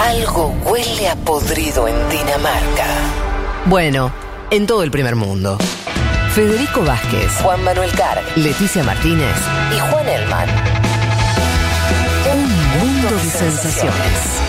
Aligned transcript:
Algo 0.00 0.54
huele 0.64 1.10
a 1.10 1.14
podrido 1.14 1.86
en 1.86 1.94
Dinamarca. 2.08 2.86
Bueno, 3.66 4.10
en 4.50 4.66
todo 4.66 4.82
el 4.82 4.90
primer 4.90 5.14
mundo. 5.14 5.58
Federico 6.34 6.82
Vázquez, 6.82 7.30
Juan 7.42 7.62
Manuel 7.62 7.92
Carg, 7.92 8.22
Leticia 8.34 8.82
Martínez 8.82 9.36
y 9.76 9.78
Juan 9.78 10.08
Elman. 10.08 10.48
Un 12.32 12.42
mundo 12.80 13.14
de 13.14 13.30
sensaciones. 13.30 14.40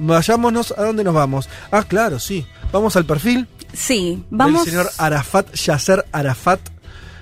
Vayámonos, 0.00 0.74
¿a 0.76 0.82
dónde 0.82 1.04
nos 1.04 1.14
vamos? 1.14 1.48
Ah, 1.70 1.84
claro, 1.84 2.18
sí. 2.18 2.44
Vamos 2.72 2.96
al 2.96 3.04
perfil 3.04 3.46
Sí, 3.72 4.22
vamos. 4.30 4.64
del 4.64 4.72
señor 4.74 4.90
Arafat, 4.98 5.52
Yasser 5.54 6.04
Arafat. 6.12 6.60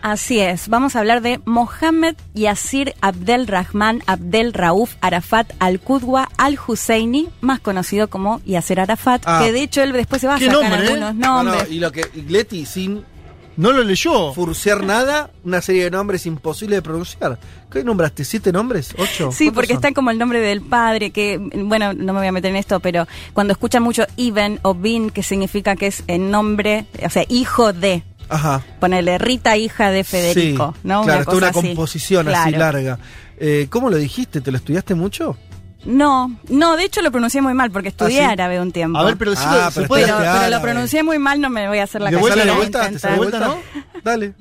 Así 0.02 0.40
es, 0.40 0.68
vamos 0.68 0.96
a 0.96 1.00
hablar 1.00 1.20
de 1.20 1.42
Mohammed 1.44 2.16
Yasir 2.32 2.94
Abdel 3.02 3.46
Rahman 3.46 4.02
Abdel 4.06 4.54
Rauf 4.54 4.94
Arafat 5.02 5.52
Al-Qudwa 5.58 6.26
Al-Husseini, 6.38 7.28
más 7.42 7.60
conocido 7.60 8.08
como 8.08 8.40
Yasser 8.46 8.80
Arafat, 8.80 9.20
Ah. 9.26 9.40
que 9.44 9.52
de 9.52 9.62
hecho 9.62 9.82
él 9.82 9.92
después 9.92 10.22
se 10.22 10.26
va 10.26 10.36
a 10.36 10.38
¿Qué 10.38 10.46
sacar 10.46 10.62
nombre, 10.62 10.80
eh? 10.86 10.88
algunos 10.88 11.14
No, 11.16 11.42
no, 11.42 11.50
nombres. 11.50 11.70
y 11.70 11.80
lo 11.80 11.92
que 11.92 12.06
y 12.14 12.22
Leti, 12.22 12.64
sin 12.64 13.04
No 13.60 13.72
lo 13.72 13.84
leyó. 13.84 14.32
furciar 14.32 14.82
nada, 14.84 15.30
una 15.44 15.60
serie 15.60 15.84
de 15.84 15.90
nombres 15.90 16.24
imposibles 16.26 16.78
de 16.78 16.82
pronunciar. 16.82 17.38
¿Qué 17.70 17.84
nombraste? 17.84 18.24
¿Siete 18.24 18.52
nombres? 18.52 18.94
¿Ocho? 18.98 19.30
Sí, 19.32 19.44
¿Cuántos 19.46 19.54
porque 19.54 19.68
son? 19.68 19.76
está 19.76 19.92
como 19.92 20.10
el 20.10 20.18
nombre 20.18 20.40
del 20.40 20.62
padre, 20.62 21.10
que, 21.10 21.38
bueno, 21.38 21.92
no 21.92 22.12
me 22.12 22.20
voy 22.20 22.26
a 22.28 22.32
meter 22.32 22.50
en 22.50 22.56
esto, 22.56 22.80
pero 22.80 23.06
cuando 23.34 23.52
escuchan 23.52 23.82
mucho 23.82 24.04
Ibn 24.16 24.60
o 24.62 24.74
Bin, 24.74 25.10
que 25.10 25.22
significa 25.22 25.76
que 25.76 25.88
es 25.88 26.02
el 26.06 26.30
nombre, 26.30 26.86
o 27.04 27.10
sea, 27.10 27.24
hijo 27.28 27.72
de, 27.72 28.02
Ajá. 28.28 28.62
ponele 28.80 29.18
Rita, 29.18 29.56
hija 29.56 29.90
de 29.90 30.04
Federico, 30.04 30.72
Sí, 30.74 30.80
¿no? 30.88 31.02
Claro, 31.02 31.20
está 31.20 31.32
una 31.36 31.48
cosa 31.52 31.58
así. 31.60 31.68
composición 31.68 32.28
así 32.28 32.50
larga. 32.52 32.98
Eh, 33.38 33.66
¿Cómo 33.70 33.90
lo 33.90 33.96
dijiste? 33.96 34.40
¿Te 34.40 34.50
lo 34.50 34.56
estudiaste 34.56 34.94
mucho? 34.94 35.36
No, 35.84 36.30
no, 36.48 36.76
de 36.76 36.84
hecho 36.84 37.00
lo 37.00 37.10
pronuncié 37.10 37.40
muy 37.40 37.54
mal, 37.54 37.70
porque 37.70 37.88
estudié 37.88 38.20
¿Ah, 38.22 38.26
sí? 38.26 38.32
árabe 38.32 38.60
un 38.60 38.70
tiempo. 38.70 38.98
A 38.98 39.04
ver, 39.04 39.16
pero 39.16 39.30
decilo, 39.30 39.50
Ah, 39.52 39.70
pero 39.74 39.86
puede. 39.88 40.04
pero, 40.06 40.50
lo 40.50 40.60
pronuncié 40.60 41.02
muy 41.02 41.18
mal, 41.18 41.40
no 41.40 41.48
me 41.48 41.68
voy 41.68 41.78
a 41.78 41.84
hacer 41.84 42.02
la 42.02 42.10
¿De 42.10 42.16
¿Te 42.16 42.20
vuelta, 42.20 42.44
no? 42.44 42.56
vuelta? 42.56 42.80
¿Te 42.80 42.86
intentar. 42.86 43.00
sale 43.00 43.12
de 43.14 43.18
vuelta? 43.18 43.38
¿no? 43.40 43.58
Dale. 44.04 44.34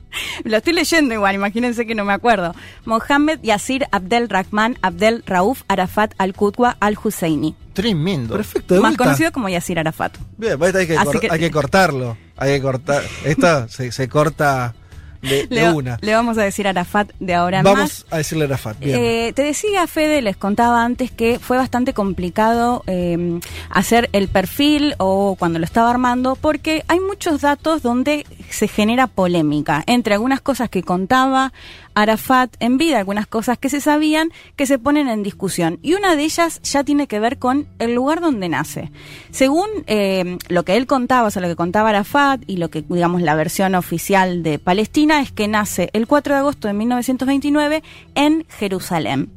Lo 0.43 0.57
estoy 0.57 0.73
leyendo 0.73 1.13
igual, 1.13 1.35
imagínense 1.35 1.85
que 1.85 1.95
no 1.95 2.03
me 2.05 2.13
acuerdo. 2.13 2.53
Mohammed 2.85 3.39
Yasir 3.41 3.85
Abdel 3.91 4.27
Rahman 4.29 4.77
Abdel 4.81 5.23
Rauf 5.25 5.61
Arafat 5.67 6.13
Al-Qudwa 6.17 6.75
Al-Husseini. 6.79 7.55
Tremendo. 7.73 8.35
Perfecto, 8.35 8.73
de 8.73 8.79
Más 8.81 8.91
vuelta. 8.91 9.03
conocido 9.05 9.31
como 9.31 9.47
Yasir 9.49 9.79
Arafat. 9.79 10.17
Bien, 10.37 10.57
pues 10.59 10.75
hay 10.75 10.87
que, 10.87 10.95
cor- 10.95 11.19
que- 11.21 11.29
hay 11.31 11.39
que 11.39 11.51
cortarlo. 11.51 12.17
Hay 12.35 12.55
que 12.55 12.61
cortar. 12.61 13.03
Esto 13.23 13.67
se, 13.69 13.91
se 13.91 14.07
corta 14.09 14.73
de, 15.21 15.47
de 15.47 15.55
Le, 15.55 15.71
una. 15.71 15.97
le 16.01 16.13
vamos 16.13 16.37
a 16.37 16.43
decir 16.43 16.67
Arafat 16.67 17.11
de 17.19 17.33
ahora 17.33 17.59
en 17.59 17.63
más. 17.63 17.73
Vamos 17.73 18.05
a 18.09 18.17
decirle 18.17 18.45
a 18.45 18.47
Rafat. 18.47 18.79
Bien. 18.79 18.99
Eh, 18.99 19.33
te 19.35 19.43
decía, 19.43 19.85
Fede, 19.87 20.21
les 20.21 20.37
contaba 20.37 20.83
antes 20.83 21.11
que 21.11 21.39
fue 21.39 21.57
bastante 21.57 21.93
complicado 21.93 22.83
eh, 22.87 23.39
hacer 23.69 24.09
el 24.13 24.27
perfil 24.27 24.95
o 24.97 25.35
cuando 25.37 25.59
lo 25.59 25.65
estaba 25.65 25.89
armando, 25.89 26.35
porque 26.35 26.83
hay 26.87 26.99
muchos 26.99 27.41
datos 27.41 27.81
donde 27.81 28.25
se 28.49 28.67
genera 28.67 29.07
polémica 29.07 29.83
entre 29.87 30.13
algunas 30.13 30.41
cosas 30.41 30.69
que 30.69 30.83
contaba 30.83 31.51
Arafat 31.95 32.55
en 32.59 32.77
vida, 32.77 32.99
algunas 32.99 33.27
cosas 33.27 33.57
que 33.57 33.67
se 33.69 33.81
sabían 33.81 34.29
que 34.55 34.65
se 34.65 34.79
ponen 34.79 35.09
en 35.09 35.23
discusión. 35.23 35.79
Y 35.81 35.93
una 35.95 36.15
de 36.15 36.23
ellas 36.23 36.61
ya 36.63 36.83
tiene 36.83 37.07
que 37.07 37.19
ver 37.19 37.39
con 37.39 37.67
el 37.79 37.93
lugar 37.93 38.21
donde 38.21 38.47
nace. 38.47 38.91
Según 39.31 39.67
eh, 39.87 40.37
lo 40.47 40.63
que 40.63 40.77
él 40.77 40.87
contaba, 40.87 41.27
o 41.27 41.31
sea, 41.31 41.41
lo 41.41 41.47
que 41.49 41.55
contaba 41.55 41.89
Arafat 41.89 42.41
y 42.47 42.57
lo 42.57 42.69
que, 42.69 42.83
digamos, 42.87 43.21
la 43.21 43.35
versión 43.35 43.75
oficial 43.75 44.43
de 44.43 44.59
Palestina 44.59 45.08
es 45.17 45.31
que 45.31 45.47
nace 45.47 45.89
el 45.93 46.07
4 46.07 46.33
de 46.33 46.39
agosto 46.39 46.67
de 46.67 46.73
1929 46.75 47.83
en 48.15 48.45
Jerusalén. 48.49 49.31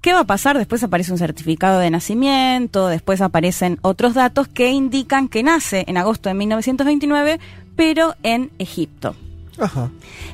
¿Qué 0.00 0.12
va 0.12 0.20
a 0.20 0.24
pasar? 0.24 0.56
Después 0.56 0.82
aparece 0.82 1.12
un 1.12 1.18
certificado 1.18 1.78
de 1.80 1.90
nacimiento, 1.90 2.88
después 2.88 3.20
aparecen 3.20 3.78
otros 3.82 4.14
datos 4.14 4.48
que 4.48 4.70
indican 4.70 5.28
que 5.28 5.42
nace 5.42 5.84
en 5.88 5.96
agosto 5.96 6.28
de 6.28 6.34
1929, 6.36 7.40
pero 7.76 8.14
en 8.22 8.50
Egipto. 8.58 9.14
Ajá. 9.60 9.90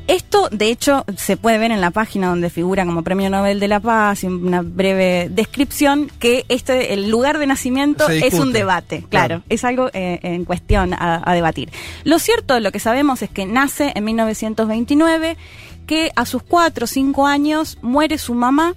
Esto, 0.06 0.48
de 0.50 0.70
hecho, 0.70 1.04
se 1.16 1.37
puede 1.37 1.59
ver 1.59 1.72
en 1.72 1.81
la 1.81 1.91
página 1.91 2.28
donde 2.28 2.48
figura 2.50 2.84
como 2.87 3.03
Premio 3.03 3.28
Nobel 3.28 3.59
de 3.60 3.69
la 3.69 3.81
Paz 3.81 4.22
y 4.25 4.26
una 4.28 4.62
breve 4.62 5.28
descripción 5.31 6.10
que 6.19 6.44
este 6.48 6.94
el 6.94 7.10
lugar 7.10 7.38
de 7.38 7.47
nacimiento 7.47 8.09
es 8.09 8.34
un 8.34 8.53
debate, 8.53 9.04
claro, 9.09 9.26
Claro. 9.26 9.42
es 9.48 9.65
algo 9.65 9.88
eh, 9.92 10.20
en 10.22 10.44
cuestión 10.44 10.94
a, 10.94 11.22
a 11.28 11.34
debatir. 11.34 11.70
Lo 12.04 12.19
cierto, 12.19 12.60
lo 12.60 12.70
que 12.72 12.78
sabemos 12.78 13.22
es 13.22 13.31
que 13.31 13.47
nace 13.47 13.92
en 13.94 14.04
1929, 14.04 15.36
que 15.86 16.10
a 16.16 16.25
sus 16.26 16.42
cuatro 16.42 16.84
o 16.84 16.86
cinco 16.86 17.26
años 17.26 17.78
muere 17.82 18.19
su 18.19 18.34
mamá 18.34 18.75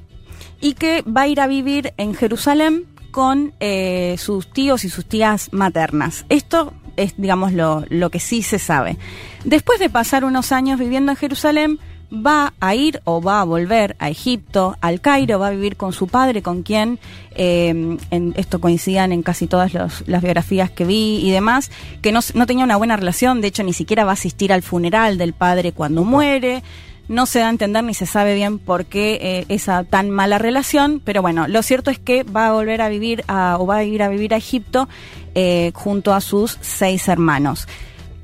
y 0.61 0.73
que 0.73 1.03
va 1.03 1.21
a 1.21 1.27
ir 1.27 1.41
a 1.41 1.47
vivir 1.47 1.93
en 1.97 2.13
Jerusalén 2.15 2.85
con 3.11 3.53
eh, 3.59 4.15
sus 4.19 4.51
tíos 4.51 4.83
y 4.83 4.89
sus 4.89 5.05
tías 5.05 5.49
maternas. 5.51 6.25
Esto 6.29 6.73
es, 7.03 7.13
digamos, 7.17 7.53
lo, 7.53 7.83
lo 7.89 8.09
que 8.09 8.19
sí 8.19 8.41
se 8.41 8.59
sabe. 8.59 8.97
Después 9.43 9.79
de 9.79 9.89
pasar 9.89 10.23
unos 10.25 10.51
años 10.51 10.79
viviendo 10.79 11.11
en 11.11 11.17
Jerusalén, 11.17 11.79
va 12.11 12.53
a 12.59 12.75
ir 12.75 13.01
o 13.03 13.21
va 13.21 13.41
a 13.41 13.43
volver 13.43 13.95
a 13.99 14.09
Egipto, 14.09 14.75
al 14.81 15.01
Cairo, 15.01 15.39
va 15.39 15.47
a 15.47 15.51
vivir 15.51 15.75
con 15.75 15.93
su 15.93 16.07
padre, 16.07 16.41
con 16.41 16.63
quien, 16.63 16.99
eh, 17.35 17.97
en, 18.11 18.33
esto 18.35 18.59
coincidían 18.59 19.11
en 19.11 19.23
casi 19.23 19.47
todas 19.47 19.73
las 19.73 20.21
biografías 20.21 20.71
que 20.71 20.85
vi 20.85 21.19
y 21.23 21.31
demás, 21.31 21.71
que 22.01 22.11
no, 22.11 22.19
no 22.33 22.45
tenía 22.45 22.63
una 22.63 22.77
buena 22.77 22.97
relación, 22.97 23.41
de 23.41 23.47
hecho 23.47 23.63
ni 23.63 23.73
siquiera 23.73 24.05
va 24.05 24.11
a 24.11 24.13
asistir 24.13 24.51
al 24.51 24.63
funeral 24.63 25.17
del 25.17 25.33
padre 25.33 25.71
cuando 25.71 26.03
muere. 26.03 26.63
No 27.07 27.25
se 27.25 27.39
da 27.39 27.47
a 27.47 27.49
entender 27.49 27.83
ni 27.83 27.95
se 27.95 28.05
sabe 28.05 28.35
bien 28.35 28.59
por 28.59 28.85
qué 28.85 29.17
eh, 29.19 29.45
esa 29.49 29.83
tan 29.83 30.11
mala 30.11 30.37
relación, 30.37 31.01
pero 31.03 31.23
bueno, 31.23 31.47
lo 31.47 31.63
cierto 31.63 31.89
es 31.89 31.97
que 31.97 32.21
va 32.21 32.47
a 32.47 32.51
volver 32.51 32.83
a 32.83 32.89
vivir 32.89 33.23
a, 33.27 33.57
o 33.59 33.65
va 33.65 33.77
a 33.77 33.83
ir 33.83 34.03
a 34.03 34.09
vivir 34.09 34.31
a 34.35 34.37
Egipto 34.37 34.87
eh, 35.35 35.71
junto 35.73 36.13
a 36.13 36.21
sus 36.21 36.57
seis 36.61 37.07
hermanos. 37.07 37.67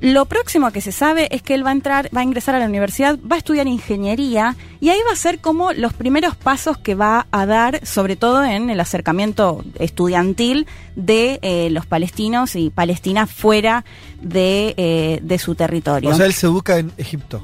Lo 0.01 0.25
próximo 0.25 0.71
que 0.71 0.81
se 0.81 0.91
sabe 0.91 1.33
es 1.33 1.41
que 1.41 1.55
él 1.55 1.65
va 1.65 1.69
a 1.69 1.73
entrar, 1.73 2.09
va 2.15 2.19
a 2.19 2.23
ingresar 2.23 2.53
a 2.53 2.59
la 2.59 2.65
universidad, 2.65 3.17
va 3.19 3.37
a 3.37 3.39
estudiar 3.39 3.65
ingeniería 3.65 4.55
y 4.81 4.89
ahí 4.89 4.99
va 5.07 5.13
a 5.13 5.15
ser 5.15 5.39
como 5.39 5.71
los 5.71 5.93
primeros 5.93 6.35
pasos 6.35 6.77
que 6.77 6.95
va 6.95 7.27
a 7.31 7.45
dar, 7.45 7.85
sobre 7.85 8.15
todo 8.15 8.43
en 8.43 8.69
el 8.69 8.79
acercamiento 8.81 9.63
estudiantil 9.79 10.67
de 10.95 11.39
eh, 11.41 11.69
los 11.71 11.85
palestinos 11.85 12.55
y 12.55 12.69
Palestina 12.69 13.25
fuera 13.25 13.85
de, 14.21 14.73
eh, 14.77 15.19
de 15.23 15.39
su 15.39 15.55
territorio. 15.55 16.09
O 16.09 16.13
sea, 16.13 16.25
él 16.25 16.33
se 16.33 16.47
educa 16.47 16.77
en 16.77 16.91
Egipto. 16.97 17.41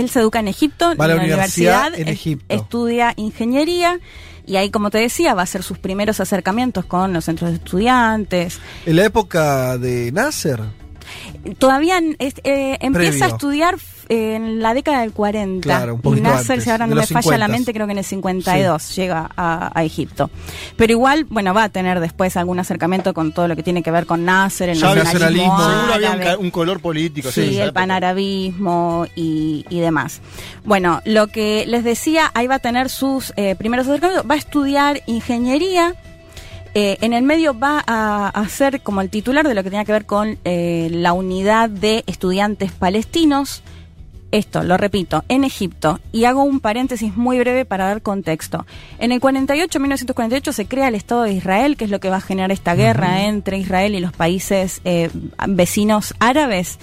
Él 0.00 0.10
se 0.10 0.20
educa 0.20 0.38
en 0.40 0.48
Egipto, 0.48 0.92
a 0.96 1.06
la 1.06 1.14
en 1.14 1.20
universidad 1.20 1.94
en 1.98 2.08
Egipto. 2.08 2.54
estudia 2.54 3.12
ingeniería 3.16 3.98
y 4.46 4.56
ahí, 4.56 4.70
como 4.70 4.90
te 4.90 4.98
decía, 4.98 5.34
va 5.34 5.40
a 5.40 5.44
hacer 5.44 5.62
sus 5.62 5.78
primeros 5.78 6.20
acercamientos 6.20 6.84
con 6.84 7.12
los 7.12 7.24
centros 7.24 7.50
de 7.50 7.56
estudiantes. 7.56 8.60
En 8.84 8.96
la 8.96 9.04
época 9.04 9.76
de 9.78 10.12
Nasser. 10.12 10.60
Todavía 11.58 12.00
es- 12.18 12.34
eh, 12.44 12.76
empieza 12.80 13.10
Previo. 13.10 13.24
a 13.24 13.28
estudiar 13.28 13.78
en 14.08 14.60
la 14.60 14.74
década 14.74 15.00
del 15.00 15.12
40. 15.12 15.62
Claro, 15.62 15.94
un 15.94 16.00
poquito 16.00 16.22
Nasser, 16.28 16.52
antes, 16.52 16.64
si 16.64 16.70
ahora 16.70 16.86
no 16.86 16.94
me 16.96 17.06
falla 17.06 17.38
la 17.38 17.46
50s. 17.46 17.50
mente, 17.50 17.72
creo 17.74 17.86
que 17.86 17.92
en 17.92 17.98
el 17.98 18.04
52 18.04 18.96
llega 18.96 19.30
a, 19.36 19.70
a 19.78 19.84
Egipto. 19.84 20.30
Pero 20.76 20.92
igual, 20.92 21.24
bueno, 21.28 21.52
va 21.54 21.64
a 21.64 21.68
tener 21.68 22.00
después 22.00 22.36
algún 22.36 22.58
acercamiento 22.58 23.14
con 23.14 23.32
todo 23.32 23.48
lo 23.48 23.56
que 23.56 23.62
tiene 23.62 23.82
que 23.82 23.90
ver 23.90 24.06
con 24.06 24.24
Nasser, 24.24 24.68
el 24.70 24.78
Ya 24.78 24.94
nacionalismo. 24.94 25.58
Seguro 25.58 25.94
había 25.94 26.36
un, 26.38 26.44
un 26.46 26.50
color 26.50 26.80
político. 26.80 27.30
Sí, 27.30 27.54
esa 27.54 27.64
el 27.64 27.72
panarabismo 27.72 29.06
y, 29.14 29.64
y 29.68 29.80
demás. 29.80 30.20
Bueno, 30.64 31.00
lo 31.04 31.26
que 31.28 31.64
les 31.66 31.84
decía, 31.84 32.30
ahí 32.34 32.46
va 32.46 32.56
a 32.56 32.58
tener 32.60 32.88
sus 32.88 33.32
eh, 33.36 33.54
primeros 33.56 33.86
acercamientos, 33.86 34.28
va 34.30 34.34
a 34.34 34.38
estudiar 34.38 35.02
ingeniería. 35.06 35.94
eh, 36.74 36.98
en 37.00 37.12
el 37.14 37.22
medio 37.22 37.58
va 37.58 37.82
a, 37.86 38.28
a 38.28 38.48
ser 38.48 38.82
como 38.82 39.00
el 39.00 39.08
titular 39.08 39.48
de 39.48 39.54
lo 39.54 39.62
que 39.62 39.70
tenía 39.70 39.84
que 39.84 39.92
ver 39.92 40.04
con 40.06 40.38
eh, 40.44 40.88
la 40.92 41.12
unidad 41.14 41.70
de 41.70 42.04
estudiantes 42.06 42.70
palestinos. 42.72 43.62
Esto, 44.36 44.62
lo 44.62 44.76
repito, 44.76 45.24
en 45.30 45.44
Egipto. 45.44 45.98
Y 46.12 46.26
hago 46.26 46.42
un 46.42 46.60
paréntesis 46.60 47.16
muy 47.16 47.38
breve 47.38 47.64
para 47.64 47.86
dar 47.86 48.02
contexto. 48.02 48.66
En 48.98 49.10
el 49.10 49.18
48, 49.18 49.80
1948, 49.80 50.52
se 50.52 50.66
crea 50.66 50.88
el 50.88 50.94
Estado 50.94 51.22
de 51.22 51.32
Israel, 51.32 51.78
que 51.78 51.86
es 51.86 51.90
lo 51.90 52.00
que 52.00 52.10
va 52.10 52.16
a 52.16 52.20
generar 52.20 52.52
esta 52.52 52.74
guerra 52.74 53.24
entre 53.24 53.56
Israel 53.56 53.94
y 53.94 54.00
los 54.00 54.12
países 54.12 54.82
eh, 54.84 55.08
vecinos 55.48 56.12
árabes. 56.20 56.78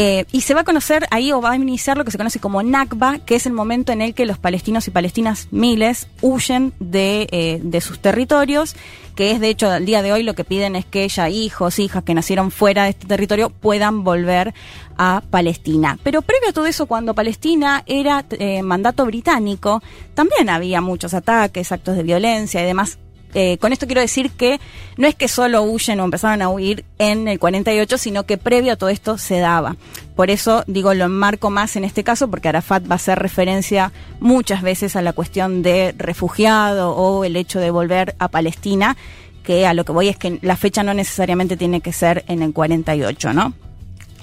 Eh, 0.00 0.26
y 0.30 0.42
se 0.42 0.54
va 0.54 0.60
a 0.60 0.64
conocer 0.64 1.08
ahí 1.10 1.32
o 1.32 1.40
va 1.40 1.50
a 1.50 1.56
iniciar 1.56 1.98
lo 1.98 2.04
que 2.04 2.12
se 2.12 2.18
conoce 2.18 2.38
como 2.38 2.62
Nakba, 2.62 3.18
que 3.18 3.34
es 3.34 3.46
el 3.46 3.52
momento 3.52 3.90
en 3.90 4.00
el 4.00 4.14
que 4.14 4.26
los 4.26 4.38
palestinos 4.38 4.86
y 4.86 4.92
palestinas 4.92 5.48
miles 5.50 6.06
huyen 6.22 6.72
de, 6.78 7.26
eh, 7.32 7.58
de 7.60 7.80
sus 7.80 7.98
territorios, 7.98 8.76
que 9.16 9.32
es 9.32 9.40
de 9.40 9.48
hecho 9.48 9.68
al 9.68 9.86
día 9.86 10.00
de 10.02 10.12
hoy 10.12 10.22
lo 10.22 10.34
que 10.34 10.44
piden 10.44 10.76
es 10.76 10.84
que 10.84 11.08
ya 11.08 11.28
hijos, 11.28 11.80
hijas 11.80 12.04
que 12.04 12.14
nacieron 12.14 12.52
fuera 12.52 12.84
de 12.84 12.90
este 12.90 13.08
territorio 13.08 13.50
puedan 13.50 14.04
volver 14.04 14.54
a 14.96 15.20
Palestina. 15.30 15.98
Pero 16.04 16.22
previo 16.22 16.50
a 16.50 16.52
todo 16.52 16.66
eso, 16.66 16.86
cuando 16.86 17.12
Palestina 17.12 17.82
era 17.84 18.24
eh, 18.30 18.62
mandato 18.62 19.04
británico, 19.04 19.82
también 20.14 20.48
había 20.48 20.80
muchos 20.80 21.12
ataques, 21.12 21.72
actos 21.72 21.96
de 21.96 22.04
violencia 22.04 22.62
y 22.62 22.66
demás 22.66 22.98
Eh, 23.34 23.58
con 23.58 23.72
esto 23.72 23.86
quiero 23.86 24.00
decir 24.00 24.30
que 24.30 24.58
no 24.96 25.06
es 25.06 25.14
que 25.14 25.28
solo 25.28 25.62
huyen 25.62 26.00
o 26.00 26.04
empezaron 26.04 26.40
a 26.42 26.48
huir 26.48 26.84
en 26.98 27.28
el 27.28 27.38
48, 27.38 27.98
sino 27.98 28.24
que 28.24 28.38
previo 28.38 28.72
a 28.72 28.76
todo 28.76 28.88
esto 28.88 29.18
se 29.18 29.38
daba. 29.38 29.76
Por 30.16 30.30
eso 30.30 30.64
digo, 30.66 30.94
lo 30.94 31.04
enmarco 31.04 31.50
más 31.50 31.76
en 31.76 31.84
este 31.84 32.04
caso, 32.04 32.28
porque 32.28 32.48
Arafat 32.48 32.84
va 32.88 32.92
a 32.92 32.96
hacer 32.96 33.18
referencia 33.18 33.92
muchas 34.20 34.62
veces 34.62 34.96
a 34.96 35.02
la 35.02 35.12
cuestión 35.12 35.62
de 35.62 35.94
refugiado 35.96 36.92
o 36.92 37.24
el 37.24 37.36
hecho 37.36 37.60
de 37.60 37.70
volver 37.70 38.14
a 38.18 38.28
Palestina, 38.28 38.96
que 39.42 39.66
a 39.66 39.74
lo 39.74 39.84
que 39.84 39.92
voy 39.92 40.08
es 40.08 40.16
que 40.16 40.38
la 40.42 40.56
fecha 40.56 40.82
no 40.82 40.94
necesariamente 40.94 41.56
tiene 41.56 41.80
que 41.80 41.92
ser 41.92 42.24
en 42.28 42.42
el 42.42 42.52
48, 42.52 43.32
¿no? 43.32 43.54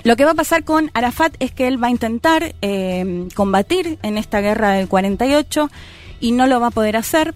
Lo 0.03 0.15
que 0.15 0.25
va 0.25 0.31
a 0.31 0.35
pasar 0.35 0.63
con 0.63 0.91
Arafat 0.93 1.35
es 1.39 1.51
que 1.51 1.67
él 1.67 1.81
va 1.81 1.87
a 1.87 1.89
intentar 1.89 2.53
eh, 2.61 3.27
combatir 3.33 3.97
en 4.03 4.19
esta 4.19 4.39
guerra 4.39 4.73
del 4.73 4.87
48 4.87 5.71
y 6.19 6.31
no 6.31 6.45
lo 6.45 6.59
va 6.59 6.67
a 6.67 6.71
poder 6.71 6.95
hacer. 6.95 7.33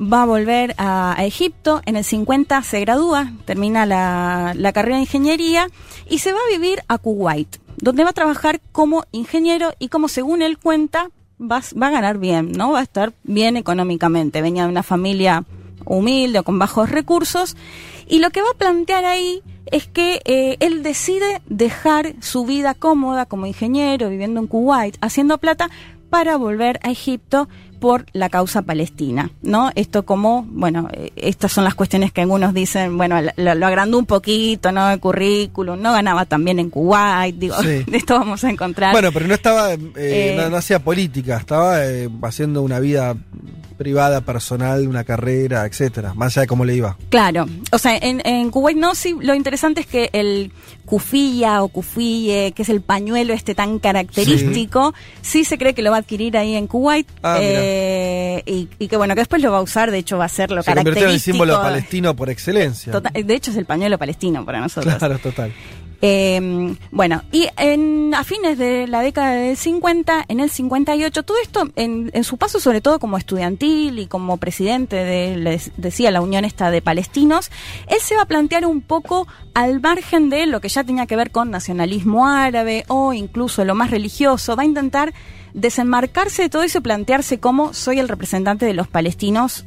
Va 0.00 0.22
a 0.22 0.26
volver 0.26 0.74
a, 0.76 1.16
Egipto, 1.20 1.80
en 1.86 1.96
el 1.96 2.04
50 2.04 2.62
se 2.62 2.80
gradúa, 2.80 3.32
termina 3.44 3.86
la, 3.86 4.72
carrera 4.72 4.96
de 4.96 5.02
ingeniería 5.02 5.68
y 6.08 6.18
se 6.18 6.32
va 6.32 6.38
a 6.38 6.52
vivir 6.52 6.82
a 6.88 6.98
Kuwait, 6.98 7.56
donde 7.76 8.04
va 8.04 8.10
a 8.10 8.14
trabajar 8.14 8.60
como 8.72 9.04
ingeniero 9.12 9.72
y 9.78 9.88
como 9.88 10.08
según 10.08 10.42
él 10.42 10.58
cuenta, 10.58 11.10
va, 11.40 11.62
va 11.80 11.86
a 11.88 11.90
ganar 11.90 12.18
bien, 12.18 12.52
¿no? 12.52 12.72
Va 12.72 12.80
a 12.80 12.82
estar 12.82 13.12
bien 13.22 13.56
económicamente. 13.56 14.42
Venía 14.42 14.64
de 14.64 14.70
una 14.70 14.82
familia 14.82 15.44
humilde 15.84 16.38
o 16.40 16.42
con 16.42 16.58
bajos 16.58 16.90
recursos. 16.90 17.56
Y 18.06 18.18
lo 18.18 18.30
que 18.30 18.42
va 18.42 18.48
a 18.50 18.58
plantear 18.58 19.04
ahí 19.04 19.42
es 19.66 19.86
que 19.86 20.20
eh, 20.24 20.56
él 20.60 20.82
decide 20.82 21.40
dejar 21.46 22.14
su 22.20 22.44
vida 22.44 22.74
cómoda 22.74 23.26
como 23.26 23.46
ingeniero, 23.46 24.10
viviendo 24.10 24.40
en 24.40 24.46
Kuwait, 24.46 24.96
haciendo 25.00 25.38
plata, 25.38 25.70
para 26.14 26.36
volver 26.36 26.78
a 26.84 26.92
Egipto 26.92 27.48
por 27.80 28.06
la 28.12 28.28
causa 28.28 28.62
palestina, 28.62 29.32
¿no? 29.42 29.72
Esto 29.74 30.04
como, 30.04 30.46
bueno, 30.48 30.88
eh, 30.92 31.10
estas 31.16 31.50
son 31.50 31.64
las 31.64 31.74
cuestiones 31.74 32.12
que 32.12 32.20
algunos 32.20 32.54
dicen, 32.54 32.96
bueno, 32.96 33.16
lo, 33.34 33.66
agrandó 33.66 33.98
un 33.98 34.06
poquito, 34.06 34.70
¿no? 34.70 34.92
El 34.92 35.00
currículum, 35.00 35.82
no 35.82 35.92
ganaba 35.92 36.24
también 36.24 36.60
en 36.60 36.70
Kuwait, 36.70 37.34
digo, 37.34 37.60
de 37.62 37.84
esto 37.92 38.16
vamos 38.16 38.44
a 38.44 38.50
encontrar. 38.50 38.92
Bueno, 38.92 39.10
pero 39.10 39.26
no 39.26 39.34
estaba, 39.34 39.72
eh, 39.72 40.46
no, 40.48 40.56
hacía 40.56 40.78
política, 40.78 41.36
estaba 41.36 41.80
haciendo 42.22 42.62
una 42.62 42.78
vida 42.78 43.16
privada, 43.76 44.20
personal, 44.20 44.86
una 44.86 45.04
carrera, 45.04 45.66
etcétera, 45.66 46.14
más 46.14 46.36
allá 46.36 46.42
de 46.42 46.46
cómo 46.46 46.64
le 46.64 46.76
iba. 46.76 46.96
Claro, 47.10 47.46
o 47.72 47.78
sea, 47.78 47.96
en, 47.96 48.20
en 48.24 48.50
Kuwait 48.50 48.76
no, 48.76 48.94
sí, 48.94 49.14
lo 49.20 49.34
interesante 49.34 49.80
es 49.80 49.86
que 49.86 50.10
el 50.12 50.52
kufilla 50.84 51.62
o 51.62 51.68
kufille, 51.68 52.52
que 52.52 52.62
es 52.62 52.68
el 52.68 52.80
pañuelo 52.80 53.32
este 53.32 53.54
tan 53.54 53.78
característico, 53.78 54.94
sí, 55.22 55.44
se 55.44 55.58
cree 55.58 55.74
que 55.74 55.82
lo 55.82 55.90
va 55.90 55.96
a 55.96 56.00
adquirir 56.00 56.36
ahí 56.36 56.54
en 56.54 56.66
Kuwait 56.66 57.08
ah, 57.22 57.38
eh, 57.40 58.42
y, 58.46 58.88
que 58.88 58.96
bueno, 58.96 59.14
que 59.14 59.22
después 59.22 59.42
lo 59.42 59.50
va 59.50 59.58
a 59.58 59.62
usar, 59.62 59.90
de 59.90 59.98
hecho 59.98 60.18
va 60.18 60.26
a 60.26 60.28
ser 60.28 60.50
lo 60.50 60.62
se 60.62 60.66
característico. 60.66 61.08
en 61.08 61.14
el 61.14 61.20
símbolo 61.20 61.60
palestino 61.60 62.14
por 62.14 62.30
excelencia. 62.30 62.92
de 63.00 63.34
hecho 63.34 63.50
es 63.50 63.56
el 63.56 63.64
pañuelo 63.64 63.98
palestino 63.98 64.44
para 64.44 64.60
nosotros. 64.60 64.94
Claro, 64.94 65.18
total. 65.18 65.52
Eh, 66.02 66.76
bueno, 66.90 67.22
y 67.32 67.48
en, 67.56 68.14
a 68.14 68.24
fines 68.24 68.58
de 68.58 68.86
la 68.86 69.00
década 69.00 69.32
del 69.32 69.56
50, 69.56 70.24
en 70.28 70.40
el 70.40 70.50
58, 70.50 71.22
todo 71.22 71.38
esto 71.42 71.68
en, 71.76 72.24
su 72.24 72.36
paso 72.36 72.60
sobre 72.60 72.80
todo 72.80 72.98
como 72.98 73.16
estudiantil 73.16 73.98
y 73.98 74.06
como 74.06 74.36
presidente 74.36 74.96
de, 74.96 75.60
decía, 75.76 76.10
la 76.10 76.20
Unión 76.20 76.44
esta 76.44 76.70
de 76.70 76.82
Palestinos, 76.82 77.50
él 77.86 77.98
se 78.00 78.16
va 78.16 78.22
a 78.22 78.26
plantear 78.26 78.66
un 78.66 78.82
poco 78.82 79.26
al 79.54 79.80
margen 79.80 80.30
de 80.30 80.46
lo 80.46 80.60
que 80.60 80.68
ya 80.68 80.84
tenía 80.84 81.06
que 81.06 81.16
ver 81.16 81.30
con 81.30 81.50
nacionalismo 81.50 82.26
árabe 82.26 82.84
o 82.88 83.12
incluso 83.12 83.64
lo 83.64 83.74
más 83.74 83.90
religioso, 83.90 84.56
va 84.56 84.62
a 84.62 84.66
intentar 84.66 85.14
desenmarcarse 85.54 86.42
de 86.42 86.50
todo 86.50 86.62
eso 86.64 86.78
y 86.78 86.82
plantearse 86.82 87.38
como 87.38 87.72
soy 87.72 87.98
el 87.98 88.08
representante 88.08 88.66
de 88.66 88.74
los 88.74 88.88
palestinos 88.88 89.66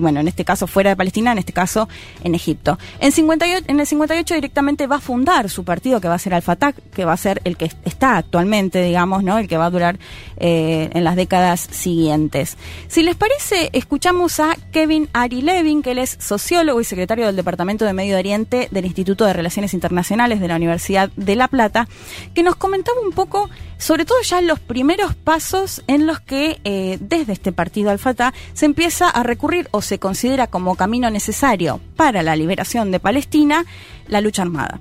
bueno, 0.00 0.20
en 0.20 0.28
este 0.28 0.44
caso 0.44 0.66
fuera 0.66 0.90
de 0.90 0.96
Palestina, 0.96 1.32
en 1.32 1.38
este 1.38 1.52
caso 1.52 1.88
en 2.24 2.34
Egipto. 2.34 2.78
En, 2.98 3.12
58, 3.12 3.66
en 3.68 3.80
el 3.80 3.86
58 3.86 4.34
directamente 4.34 4.86
va 4.86 4.96
a 4.96 5.00
fundar 5.00 5.48
su 5.48 5.64
partido, 5.64 6.00
que 6.00 6.08
va 6.08 6.14
a 6.14 6.18
ser 6.18 6.34
Al-Fatah, 6.34 6.72
que 6.72 7.04
va 7.04 7.12
a 7.12 7.16
ser 7.16 7.40
el 7.44 7.56
que 7.56 7.70
está 7.84 8.16
actualmente, 8.16 8.82
digamos, 8.82 9.22
¿no? 9.22 9.38
El 9.38 9.48
que 9.48 9.56
va 9.56 9.66
a 9.66 9.70
durar 9.70 9.98
eh, 10.36 10.90
en 10.92 11.04
las 11.04 11.16
décadas 11.16 11.60
siguientes. 11.70 12.56
Si 12.88 13.02
les 13.02 13.16
parece, 13.16 13.70
escuchamos 13.72 14.40
a 14.40 14.56
Kevin 14.72 15.08
Ari 15.12 15.42
Levin, 15.42 15.82
que 15.82 15.92
él 15.92 15.98
es 15.98 16.16
sociólogo 16.18 16.80
y 16.80 16.84
secretario 16.84 17.26
del 17.26 17.36
Departamento 17.36 17.84
de 17.84 17.92
Medio 17.92 18.16
Oriente 18.16 18.68
del 18.70 18.86
Instituto 18.86 19.24
de 19.24 19.32
Relaciones 19.32 19.74
Internacionales 19.74 20.40
de 20.40 20.48
la 20.48 20.56
Universidad 20.56 21.10
de 21.16 21.36
La 21.36 21.48
Plata, 21.48 21.88
que 22.34 22.42
nos 22.42 22.56
comentaba 22.56 23.00
un 23.00 23.12
poco, 23.12 23.50
sobre 23.80 24.04
todo 24.04 24.20
ya 24.22 24.40
los 24.42 24.60
primeros 24.60 25.14
pasos 25.14 25.82
en 25.86 26.06
los 26.06 26.20
que 26.20 26.60
eh, 26.64 26.98
desde 27.00 27.32
este 27.32 27.50
partido 27.50 27.90
Al-Fatah 27.90 28.34
se 28.52 28.66
empieza 28.66 29.08
a 29.08 29.22
recurrir 29.22 29.68
o 29.70 29.80
se 29.80 29.98
considera 29.98 30.46
como 30.46 30.76
camino 30.76 31.10
necesario 31.10 31.80
para 31.96 32.22
la 32.22 32.36
liberación 32.36 32.90
de 32.90 33.00
Palestina 33.00 33.64
la 34.06 34.20
lucha 34.20 34.42
armada. 34.42 34.80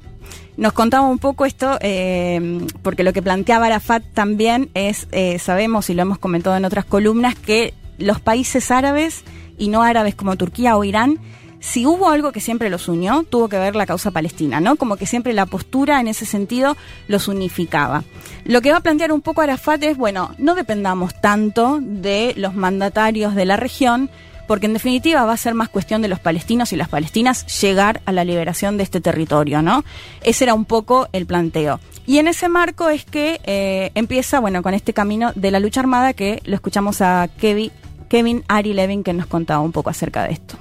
Nos 0.57 0.73
contaba 0.73 1.07
un 1.07 1.19
poco 1.19 1.45
esto, 1.45 1.77
eh, 1.79 2.67
porque 2.81 3.05
lo 3.05 3.13
que 3.13 3.21
planteaba 3.21 3.67
Arafat 3.67 4.03
también 4.13 4.69
es, 4.73 5.07
eh, 5.13 5.39
sabemos 5.39 5.89
y 5.89 5.93
lo 5.93 6.01
hemos 6.01 6.19
comentado 6.19 6.57
en 6.57 6.65
otras 6.65 6.83
columnas, 6.83 7.35
que 7.35 7.73
los 7.97 8.19
países 8.19 8.69
árabes 8.69 9.23
y 9.57 9.69
no 9.69 9.81
árabes 9.81 10.15
como 10.15 10.35
Turquía 10.35 10.75
o 10.75 10.83
Irán 10.83 11.19
si 11.59 11.85
hubo 11.85 12.09
algo 12.09 12.31
que 12.31 12.39
siempre 12.39 12.69
los 12.69 12.87
unió, 12.87 13.25
tuvo 13.29 13.49
que 13.49 13.57
ver 13.57 13.75
la 13.75 13.85
causa 13.85 14.11
palestina, 14.11 14.59
¿no? 14.59 14.75
Como 14.75 14.97
que 14.97 15.05
siempre 15.05 15.33
la 15.33 15.45
postura 15.45 15.99
en 15.99 16.07
ese 16.07 16.25
sentido 16.25 16.77
los 17.07 17.27
unificaba. 17.27 18.03
Lo 18.45 18.61
que 18.61 18.71
va 18.71 18.77
a 18.77 18.81
plantear 18.81 19.11
un 19.11 19.21
poco 19.21 19.41
Arafat 19.41 19.83
es, 19.83 19.97
bueno, 19.97 20.33
no 20.37 20.55
dependamos 20.55 21.19
tanto 21.19 21.79
de 21.81 22.33
los 22.37 22.55
mandatarios 22.55 23.35
de 23.35 23.45
la 23.45 23.57
región, 23.57 24.09
porque 24.47 24.65
en 24.65 24.73
definitiva 24.73 25.25
va 25.25 25.33
a 25.33 25.37
ser 25.37 25.53
más 25.53 25.69
cuestión 25.69 26.01
de 26.01 26.07
los 26.07 26.19
palestinos 26.19 26.73
y 26.73 26.75
las 26.75 26.89
palestinas 26.89 27.45
llegar 27.61 28.01
a 28.05 28.11
la 28.11 28.23
liberación 28.23 28.77
de 28.77 28.83
este 28.83 28.99
territorio, 28.99 29.61
¿no? 29.61 29.83
Ese 30.23 30.45
era 30.45 30.55
un 30.55 30.65
poco 30.65 31.07
el 31.11 31.27
planteo. 31.27 31.79
Y 32.07 32.17
en 32.17 32.27
ese 32.27 32.49
marco 32.49 32.89
es 32.89 33.05
que 33.05 33.39
eh, 33.43 33.91
empieza, 33.93 34.39
bueno, 34.39 34.63
con 34.63 34.73
este 34.73 34.93
camino 34.93 35.33
de 35.35 35.51
la 35.51 35.59
lucha 35.59 35.81
armada 35.81 36.13
que 36.13 36.41
lo 36.45 36.55
escuchamos 36.55 37.01
a 37.01 37.29
Kevin, 37.37 37.71
Kevin 38.07 38.43
Ari 38.47 38.73
Levin 38.73 39.03
que 39.03 39.13
nos 39.13 39.27
contaba 39.27 39.59
un 39.61 39.71
poco 39.71 39.91
acerca 39.91 40.23
de 40.23 40.33
esto. 40.33 40.57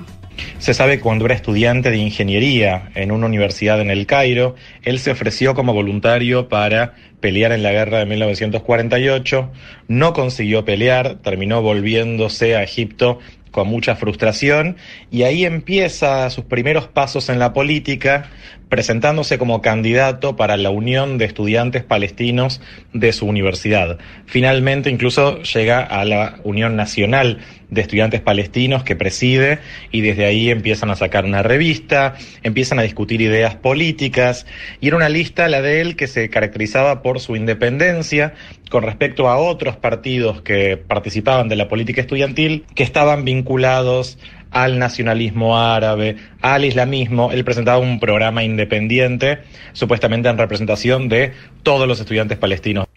Se 0.58 0.75
sabe 0.75 0.96
que 0.96 1.02
cuando 1.02 1.25
era 1.25 1.35
estudiante 1.35 1.90
de 1.90 1.96
ingeniería 1.99 2.90
en 2.94 3.12
una 3.12 3.26
universidad 3.26 3.81
en 3.81 3.90
el 3.90 4.06
Cairo, 4.06 4.55
él 4.82 4.99
se 4.99 5.11
ofreció 5.11 5.55
como 5.55 5.73
voluntario 5.73 6.49
para 6.49 6.94
pelear 7.20 7.52
en 7.52 7.62
la 7.62 7.73
guerra 7.73 7.99
de 7.99 8.06
1948, 8.06 9.50
no 9.88 10.12
consiguió 10.12 10.64
pelear, 10.64 11.17
terminó 11.17 11.62
volviéndose 11.62 12.56
a 12.56 12.62
Egipto 12.62 13.19
con 13.50 13.69
mucha 13.69 13.96
frustración 13.96 14.76
y 15.11 15.23
ahí 15.23 15.44
empieza 15.44 16.29
sus 16.31 16.44
primeros 16.44 16.87
pasos 16.87 17.29
en 17.29 17.38
la 17.38 17.52
política 17.52 18.31
presentándose 18.69 19.38
como 19.38 19.62
candidato 19.62 20.37
para 20.37 20.56
la 20.56 20.70
Unión 20.70 21.19
de 21.19 21.25
Estudiantes 21.25 21.82
Palestinos 21.82 22.61
de 22.93 23.12
su 23.12 23.26
universidad. 23.26 23.99
Finalmente 24.26 24.90
incluso 24.90 25.42
llega 25.42 25.81
a 25.83 26.04
la 26.04 26.38
Unión 26.45 26.76
Nacional 26.76 27.38
de 27.71 27.83
Estudiantes 27.83 28.21
Palestinos 28.21 28.83
que 28.83 28.97
preside 28.97 29.59
y 29.90 30.00
desde 30.00 30.25
ahí 30.25 30.50
empiezan 30.50 30.90
a 30.90 30.97
sacar 30.97 31.25
una 31.25 31.42
revista, 31.42 32.14
empiezan 32.42 32.78
a 32.78 32.83
discutir 32.83 33.21
ideas 33.21 33.54
políticas 33.57 34.47
y 34.81 34.88
era 34.88 34.97
una 34.97 35.09
lista 35.09 35.49
la 35.49 35.61
de 35.61 35.81
él 35.81 35.97
que 35.97 36.07
se 36.07 36.31
caracterizaba 36.31 37.02
por 37.02 37.21
su 37.21 37.37
independencia 37.37 38.35
con 38.71 38.83
respecto 38.83 39.28
a 39.28 39.38
otros 39.38 39.76
partidos 39.76 40.42
que 40.42 40.76
participaban 40.76 41.49
de 41.49 41.57
la 41.57 41.69
política 41.69 42.00
estudiantil 42.00 42.64
que 42.75 42.83
estaban 42.83 43.25
vinculados 43.25 44.19
al 44.50 44.78
nacionalismo 44.78 45.59
árabe, 45.59 46.17
al 46.43 46.64
islamismo. 46.64 47.31
Él 47.31 47.45
presentaba 47.45 47.78
un 47.78 48.00
programa 48.00 48.43
independiente, 48.43 49.38
supuestamente 49.73 50.28
en 50.28 50.38
representación 50.38 51.09
de 51.09 51.33
todos 51.62 51.87
los 51.87 52.00
estudiantes 52.00 52.38
palestinos. 52.38 52.88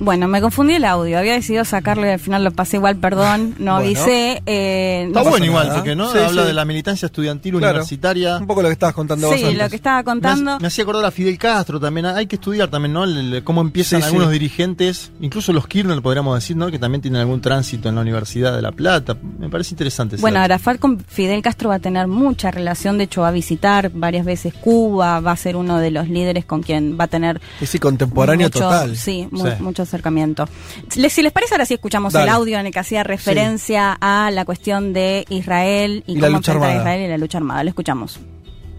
Bueno, 0.00 0.28
me 0.28 0.40
confundí 0.40 0.74
el 0.74 0.86
audio. 0.86 1.18
Había 1.18 1.34
decidido 1.34 1.64
sacarlo 1.66 2.06
y 2.06 2.08
al 2.08 2.18
final 2.18 2.42
lo 2.42 2.52
pasé 2.52 2.78
igual, 2.78 2.96
perdón. 2.96 3.54
No 3.58 3.76
avisé. 3.76 4.42
Eh, 4.46 5.04
Está 5.08 5.22
bueno 5.22 5.44
igual, 5.44 5.70
porque 5.74 5.94
no 5.94 6.08
habla 6.08 6.44
de 6.44 6.54
la 6.54 6.64
militancia 6.64 7.06
estudiantil 7.06 7.56
universitaria. 7.56 8.38
Un 8.38 8.46
poco 8.46 8.62
lo 8.62 8.68
que 8.68 8.72
estabas 8.72 8.94
contando 8.94 9.28
vos. 9.28 9.38
Sí, 9.38 9.52
lo 9.54 9.68
que 9.68 9.76
estaba 9.76 10.02
contando. 10.02 10.58
Me, 10.58 10.66
hacía 10.66 10.84
acordar 10.84 11.04
a 11.04 11.10
Fidel 11.10 11.36
Castro 11.36 11.78
también. 11.78 12.06
Hay 12.06 12.26
que 12.26 12.36
estudiar 12.36 12.68
también, 12.68 12.94
¿no? 12.94 13.04
cómo 13.44 13.60
empiezan 13.60 14.02
algunos 14.02 14.30
dirigentes, 14.30 15.12
incluso 15.20 15.52
los 15.52 15.66
Kirchner, 15.66 16.00
podríamos 16.00 16.34
decir, 16.34 16.56
¿no? 16.56 16.70
Que 16.70 16.78
también 16.78 17.02
tienen 17.02 17.20
algún 17.20 17.42
tránsito 17.42 17.90
en 17.90 17.96
la 17.96 18.00
Universidad 18.00 18.56
de 18.56 18.62
La 18.62 18.72
Plata. 18.72 19.16
Me 19.38 19.50
parece 19.50 19.74
interesante. 19.74 20.16
Bueno, 20.16 20.40
Arafat 20.40 20.78
con 20.78 20.98
Fidel 20.98 21.42
Castro 21.42 21.68
va 21.68 21.74
a 21.74 21.78
tener 21.78 22.06
mucha 22.06 22.50
relación. 22.50 22.96
De 22.96 23.04
hecho, 23.04 23.20
va 23.20 23.28
a 23.28 23.32
visitar 23.32 23.90
varias 23.92 24.24
veces 24.24 24.54
Cuba. 24.54 25.20
Va 25.20 25.32
a 25.32 25.36
ser 25.36 25.56
uno 25.56 25.78
de 25.78 25.90
los 25.90 26.08
líderes 26.08 26.46
con 26.46 26.62
quien 26.62 26.98
va 26.98 27.04
a 27.04 27.08
tener. 27.08 27.40
Sí, 27.62 27.78
contemporáneo 27.78 28.48
total. 28.48 28.96
Sí, 28.96 29.28
muchos 29.30 29.89
acercamiento. 29.90 30.48
Si 30.88 31.00
les 31.00 31.32
parece, 31.32 31.54
ahora 31.54 31.66
sí 31.66 31.74
escuchamos 31.74 32.14
el 32.14 32.28
audio 32.28 32.58
en 32.58 32.66
el 32.66 32.72
que 32.72 32.78
hacía 32.78 33.02
referencia 33.02 33.96
a 34.00 34.30
la 34.30 34.44
cuestión 34.44 34.92
de 34.92 35.24
Israel 35.28 36.04
y, 36.06 36.18
cómo 36.18 36.40
la 36.40 36.74
Israel 36.76 37.02
y 37.02 37.08
la 37.08 37.18
lucha 37.18 37.38
armada. 37.38 37.62
Lo 37.64 37.68
escuchamos. 37.68 38.20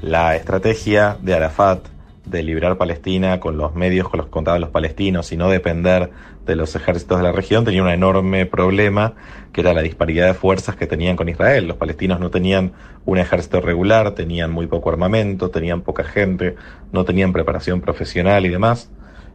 La 0.02 0.36
estrategia 0.36 1.18
de 1.22 1.36
Arafat 1.36 1.88
de 2.26 2.44
liberar 2.44 2.78
Palestina 2.78 3.40
con 3.40 3.58
los 3.58 3.76
medios 3.76 4.08
con 4.08 4.18
los 4.18 4.28
que 4.28 4.32
contaban 4.32 4.62
los 4.62 4.70
palestinos 4.70 5.32
y 5.32 5.38
no 5.38 5.50
depender 5.50 6.12
de 6.46 6.56
los 6.56 6.76
ejércitos 6.76 7.18
de 7.18 7.24
la 7.24 7.32
región, 7.32 7.66
tenía 7.66 7.84
un 7.84 7.90
enorme 7.90 8.46
problema 8.46 9.14
que 9.54 9.62
era 9.62 9.74
la 9.74 9.82
disparidad 9.82 10.28
de 10.28 10.34
fuerzas 10.34 10.76
que 10.76 10.88
tenían 10.88 11.16
con 11.16 11.30
Israel. 11.30 11.68
Los 11.68 11.78
palestinos 11.78 12.20
no 12.20 12.30
tenían 12.30 12.74
un 13.06 13.18
ejército 13.18 13.62
regular, 13.62 14.12
tenían 14.12 14.52
muy 14.52 14.68
poco 14.68 14.90
armamento, 14.90 15.50
tenían 15.50 15.82
poca 15.82 16.04
gente, 16.04 16.56
no 16.92 17.06
tenían 17.06 17.34
preparación 17.34 17.82
profesional 17.82 18.46
y 18.46 18.50
demás. 18.50 18.90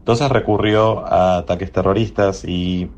Entonces 0.07 0.29
recurrió 0.29 1.05
a 1.05 1.39
ataques 1.39 1.73
terroristas 1.73 2.45
y 2.45 2.89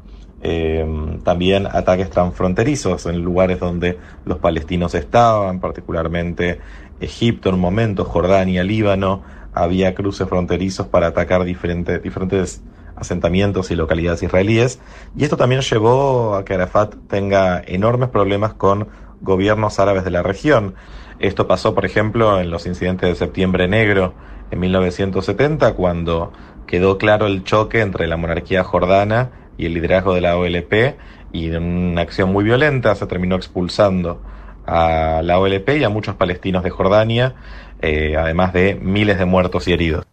eh, 0.42 0.86
también 1.24 1.66
ataques 1.66 2.10
transfronterizos 2.10 3.06
en 3.06 3.22
lugares 3.22 3.60
donde 3.60 3.98
los 4.26 4.36
palestinos 4.36 4.94
estaban, 4.94 5.58
particularmente 5.58 6.60
Egipto 7.00 7.48
en 7.48 7.54
un 7.54 7.62
momento, 7.62 8.04
Jordania, 8.04 8.62
Líbano, 8.62 9.22
había 9.54 9.94
cruces 9.94 10.28
fronterizos 10.28 10.88
para 10.88 11.06
atacar 11.06 11.44
diferentes 11.44 12.60
asentamientos 12.94 13.70
y 13.70 13.74
localidades 13.74 14.22
israelíes. 14.22 14.78
Y 15.16 15.24
esto 15.24 15.38
también 15.38 15.62
llevó 15.62 16.34
a 16.34 16.44
que 16.44 16.52
Arafat 16.52 16.94
tenga 17.08 17.62
enormes 17.66 18.10
problemas 18.10 18.52
con 18.52 18.86
gobiernos 19.22 19.80
árabes 19.80 20.04
de 20.04 20.10
la 20.10 20.22
región. 20.22 20.74
Esto 21.20 21.46
pasó, 21.46 21.74
por 21.74 21.86
ejemplo, 21.86 22.38
en 22.38 22.50
los 22.50 22.66
incidentes 22.66 23.08
de 23.08 23.14
Septiembre 23.14 23.66
Negro 23.66 24.12
en 24.50 24.60
1970, 24.60 25.72
cuando 25.72 26.32
quedó 26.68 26.98
claro 26.98 27.26
el 27.26 27.42
choque 27.42 27.80
entre 27.80 28.06
la 28.06 28.16
monarquía 28.16 28.62
jordana 28.62 29.30
y 29.56 29.66
el 29.66 29.74
liderazgo 29.74 30.14
de 30.14 30.20
la 30.20 30.36
OLP, 30.36 30.96
y 31.32 31.50
en 31.50 31.64
una 31.64 32.02
acción 32.02 32.32
muy 32.32 32.44
violenta 32.44 32.94
se 32.94 33.06
terminó 33.06 33.34
expulsando 33.34 34.22
a 34.66 35.22
la 35.24 35.40
OLP 35.40 35.70
y 35.70 35.84
a 35.84 35.88
muchos 35.88 36.14
palestinos 36.14 36.62
de 36.62 36.70
Jordania, 36.70 37.34
eh, 37.80 38.16
además 38.16 38.52
de 38.52 38.74
miles 38.80 39.18
de 39.18 39.24
muertos 39.24 39.66
y 39.66 39.72
heridos. 39.72 40.06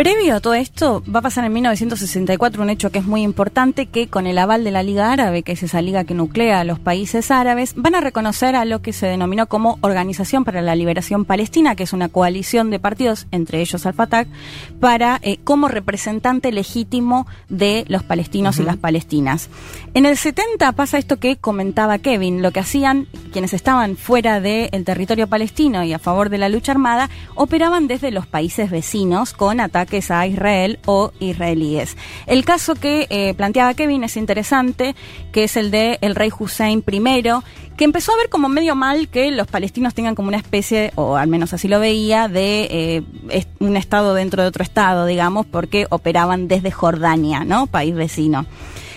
Previo 0.00 0.36
a 0.36 0.40
todo 0.40 0.54
esto, 0.54 1.02
va 1.14 1.18
a 1.18 1.22
pasar 1.22 1.44
en 1.44 1.52
1964 1.52 2.62
un 2.62 2.70
hecho 2.70 2.90
que 2.90 3.00
es 3.00 3.04
muy 3.04 3.20
importante, 3.20 3.84
que 3.84 4.08
con 4.08 4.26
el 4.26 4.38
aval 4.38 4.64
de 4.64 4.70
la 4.70 4.82
Liga 4.82 5.12
Árabe, 5.12 5.42
que 5.42 5.52
es 5.52 5.62
esa 5.62 5.82
liga 5.82 6.04
que 6.04 6.14
nuclea 6.14 6.60
a 6.60 6.64
los 6.64 6.78
países 6.78 7.30
árabes, 7.30 7.74
van 7.76 7.94
a 7.94 8.00
reconocer 8.00 8.56
a 8.56 8.64
lo 8.64 8.80
que 8.80 8.94
se 8.94 9.08
denominó 9.08 9.46
como 9.46 9.78
Organización 9.82 10.46
para 10.46 10.62
la 10.62 10.74
Liberación 10.74 11.26
Palestina, 11.26 11.76
que 11.76 11.82
es 11.82 11.92
una 11.92 12.08
coalición 12.08 12.70
de 12.70 12.78
partidos, 12.78 13.26
entre 13.30 13.60
ellos 13.60 13.84
Al-Fatah, 13.84 14.24
para 14.80 15.18
eh, 15.20 15.36
como 15.44 15.68
representante 15.68 16.50
legítimo 16.50 17.26
de 17.50 17.84
los 17.88 18.02
palestinos 18.02 18.58
y 18.58 18.62
las 18.62 18.78
palestinas. 18.78 19.50
En 19.92 20.06
el 20.06 20.16
70 20.16 20.72
pasa 20.72 20.96
esto 20.96 21.18
que 21.18 21.36
comentaba 21.36 21.98
Kevin, 21.98 22.40
lo 22.40 22.52
que 22.52 22.60
hacían 22.60 23.06
quienes 23.32 23.52
estaban 23.52 23.98
fuera 23.98 24.40
del 24.40 24.82
territorio 24.82 25.26
palestino 25.26 25.84
y 25.84 25.92
a 25.92 25.98
favor 25.98 26.30
de 26.30 26.38
la 26.38 26.48
lucha 26.48 26.72
armada, 26.72 27.10
operaban 27.34 27.86
desde 27.86 28.10
los 28.10 28.26
países 28.26 28.70
vecinos 28.70 29.34
con 29.34 29.60
ataques 29.60 29.89
a 30.10 30.26
Israel 30.26 30.78
o 30.86 31.12
israelíes. 31.18 31.96
El 32.26 32.44
caso 32.44 32.74
que 32.74 33.06
eh, 33.10 33.34
planteaba 33.34 33.74
Kevin 33.74 34.04
es 34.04 34.16
interesante, 34.16 34.94
que 35.32 35.44
es 35.44 35.56
el 35.56 35.70
de 35.70 35.98
el 36.00 36.14
rey 36.14 36.30
Hussein 36.36 36.84
I, 36.86 37.22
que 37.76 37.84
empezó 37.84 38.12
a 38.12 38.16
ver 38.16 38.28
como 38.28 38.48
medio 38.48 38.74
mal 38.76 39.08
que 39.08 39.30
los 39.30 39.46
palestinos 39.48 39.94
tengan 39.94 40.14
como 40.14 40.28
una 40.28 40.36
especie, 40.36 40.92
o 40.94 41.16
al 41.16 41.28
menos 41.28 41.52
así 41.52 41.66
lo 41.66 41.80
veía, 41.80 42.28
de 42.28 43.02
eh, 43.30 43.44
un 43.58 43.76
estado 43.76 44.14
dentro 44.14 44.42
de 44.42 44.48
otro 44.48 44.62
estado, 44.62 45.06
digamos, 45.06 45.46
porque 45.46 45.86
operaban 45.90 46.46
desde 46.46 46.70
Jordania, 46.70 47.44
¿no? 47.44 47.66
País 47.66 47.94
vecino. 47.94 48.46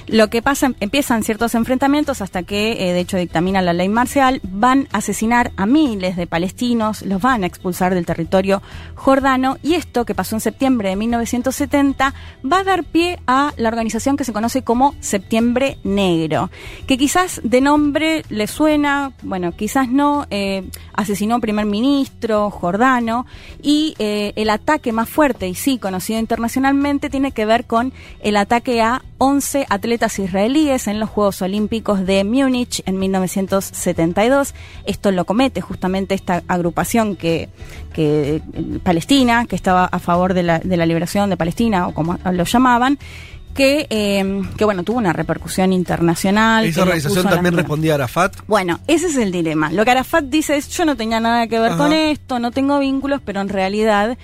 Lo 0.07 0.29
que 0.29 0.41
pasa, 0.41 0.71
empiezan 0.79 1.23
ciertos 1.23 1.55
enfrentamientos 1.55 2.21
hasta 2.21 2.43
que, 2.43 2.73
eh, 2.73 2.93
de 2.93 2.99
hecho, 2.99 3.17
dictamina 3.17 3.61
la 3.61 3.73
ley 3.73 3.89
marcial, 3.89 4.41
van 4.43 4.87
a 4.91 4.97
asesinar 4.97 5.51
a 5.55 5.65
miles 5.65 6.15
de 6.15 6.27
palestinos, 6.27 7.03
los 7.03 7.21
van 7.21 7.43
a 7.43 7.47
expulsar 7.47 7.93
del 7.93 8.05
territorio 8.05 8.61
jordano. 8.95 9.57
Y 9.63 9.75
esto, 9.75 10.05
que 10.05 10.15
pasó 10.15 10.35
en 10.35 10.41
septiembre 10.41 10.89
de 10.89 10.95
1970, 10.95 12.13
va 12.43 12.59
a 12.59 12.63
dar 12.63 12.83
pie 12.83 13.19
a 13.27 13.53
la 13.57 13.69
organización 13.69 14.17
que 14.17 14.23
se 14.23 14.33
conoce 14.33 14.63
como 14.63 14.95
Septiembre 14.99 15.77
Negro, 15.83 16.49
que 16.87 16.97
quizás 16.97 17.41
de 17.43 17.61
nombre 17.61 18.23
le 18.29 18.47
suena, 18.47 19.13
bueno, 19.21 19.53
quizás 19.53 19.89
no, 19.89 20.27
eh, 20.29 20.63
asesinó 20.93 21.35
un 21.35 21.41
primer 21.41 21.65
ministro 21.65 22.49
jordano 22.49 23.25
y 23.61 23.95
eh, 23.99 24.33
el 24.35 24.49
ataque 24.49 24.91
más 24.91 25.09
fuerte 25.09 25.47
y 25.47 25.55
sí 25.55 25.77
conocido 25.77 26.19
internacionalmente 26.19 27.09
tiene 27.09 27.31
que 27.31 27.45
ver 27.45 27.65
con 27.65 27.93
el 28.21 28.37
ataque 28.37 28.81
a 28.81 29.01
11 29.25 29.67
atletas 29.69 30.19
israelíes 30.19 30.87
en 30.87 30.99
los 30.99 31.09
Juegos 31.09 31.41
Olímpicos 31.41 32.05
de 32.05 32.25
Múnich 32.25 32.83
en 32.85 32.99
1972. 32.99 34.53
Esto 34.85 35.11
lo 35.11 35.23
comete 35.23 35.61
justamente 35.61 36.13
esta 36.13 36.43
agrupación 36.49 37.15
que, 37.15 37.47
que 37.93 38.41
palestina, 38.83 39.45
que 39.45 39.55
estaba 39.55 39.85
a 39.85 39.99
favor 39.99 40.33
de 40.33 40.43
la, 40.43 40.59
de 40.59 40.75
la 40.75 40.85
liberación 40.85 41.29
de 41.29 41.37
Palestina, 41.37 41.87
o 41.87 41.93
como 41.93 42.19
lo 42.33 42.43
llamaban, 42.43 42.99
que, 43.53 43.87
eh, 43.89 44.41
que 44.57 44.65
bueno, 44.65 44.83
tuvo 44.83 44.97
una 44.97 45.13
repercusión 45.13 45.71
internacional. 45.71 46.65
¿Esa 46.65 46.81
organización 46.81 47.25
también 47.25 47.55
respondía 47.55 47.93
a 47.93 47.95
Arafat? 47.95 48.35
Bueno, 48.45 48.81
ese 48.87 49.07
es 49.07 49.15
el 49.15 49.31
dilema. 49.31 49.71
Lo 49.71 49.85
que 49.85 49.91
Arafat 49.91 50.25
dice 50.25 50.57
es, 50.57 50.67
yo 50.67 50.83
no 50.83 50.97
tenía 50.97 51.21
nada 51.21 51.47
que 51.47 51.59
ver 51.59 51.77
con 51.77 51.93
esto, 51.93 52.39
no 52.39 52.51
tengo 52.51 52.77
vínculos, 52.77 53.21
pero 53.23 53.39
en 53.39 53.47
realidad 53.47 54.17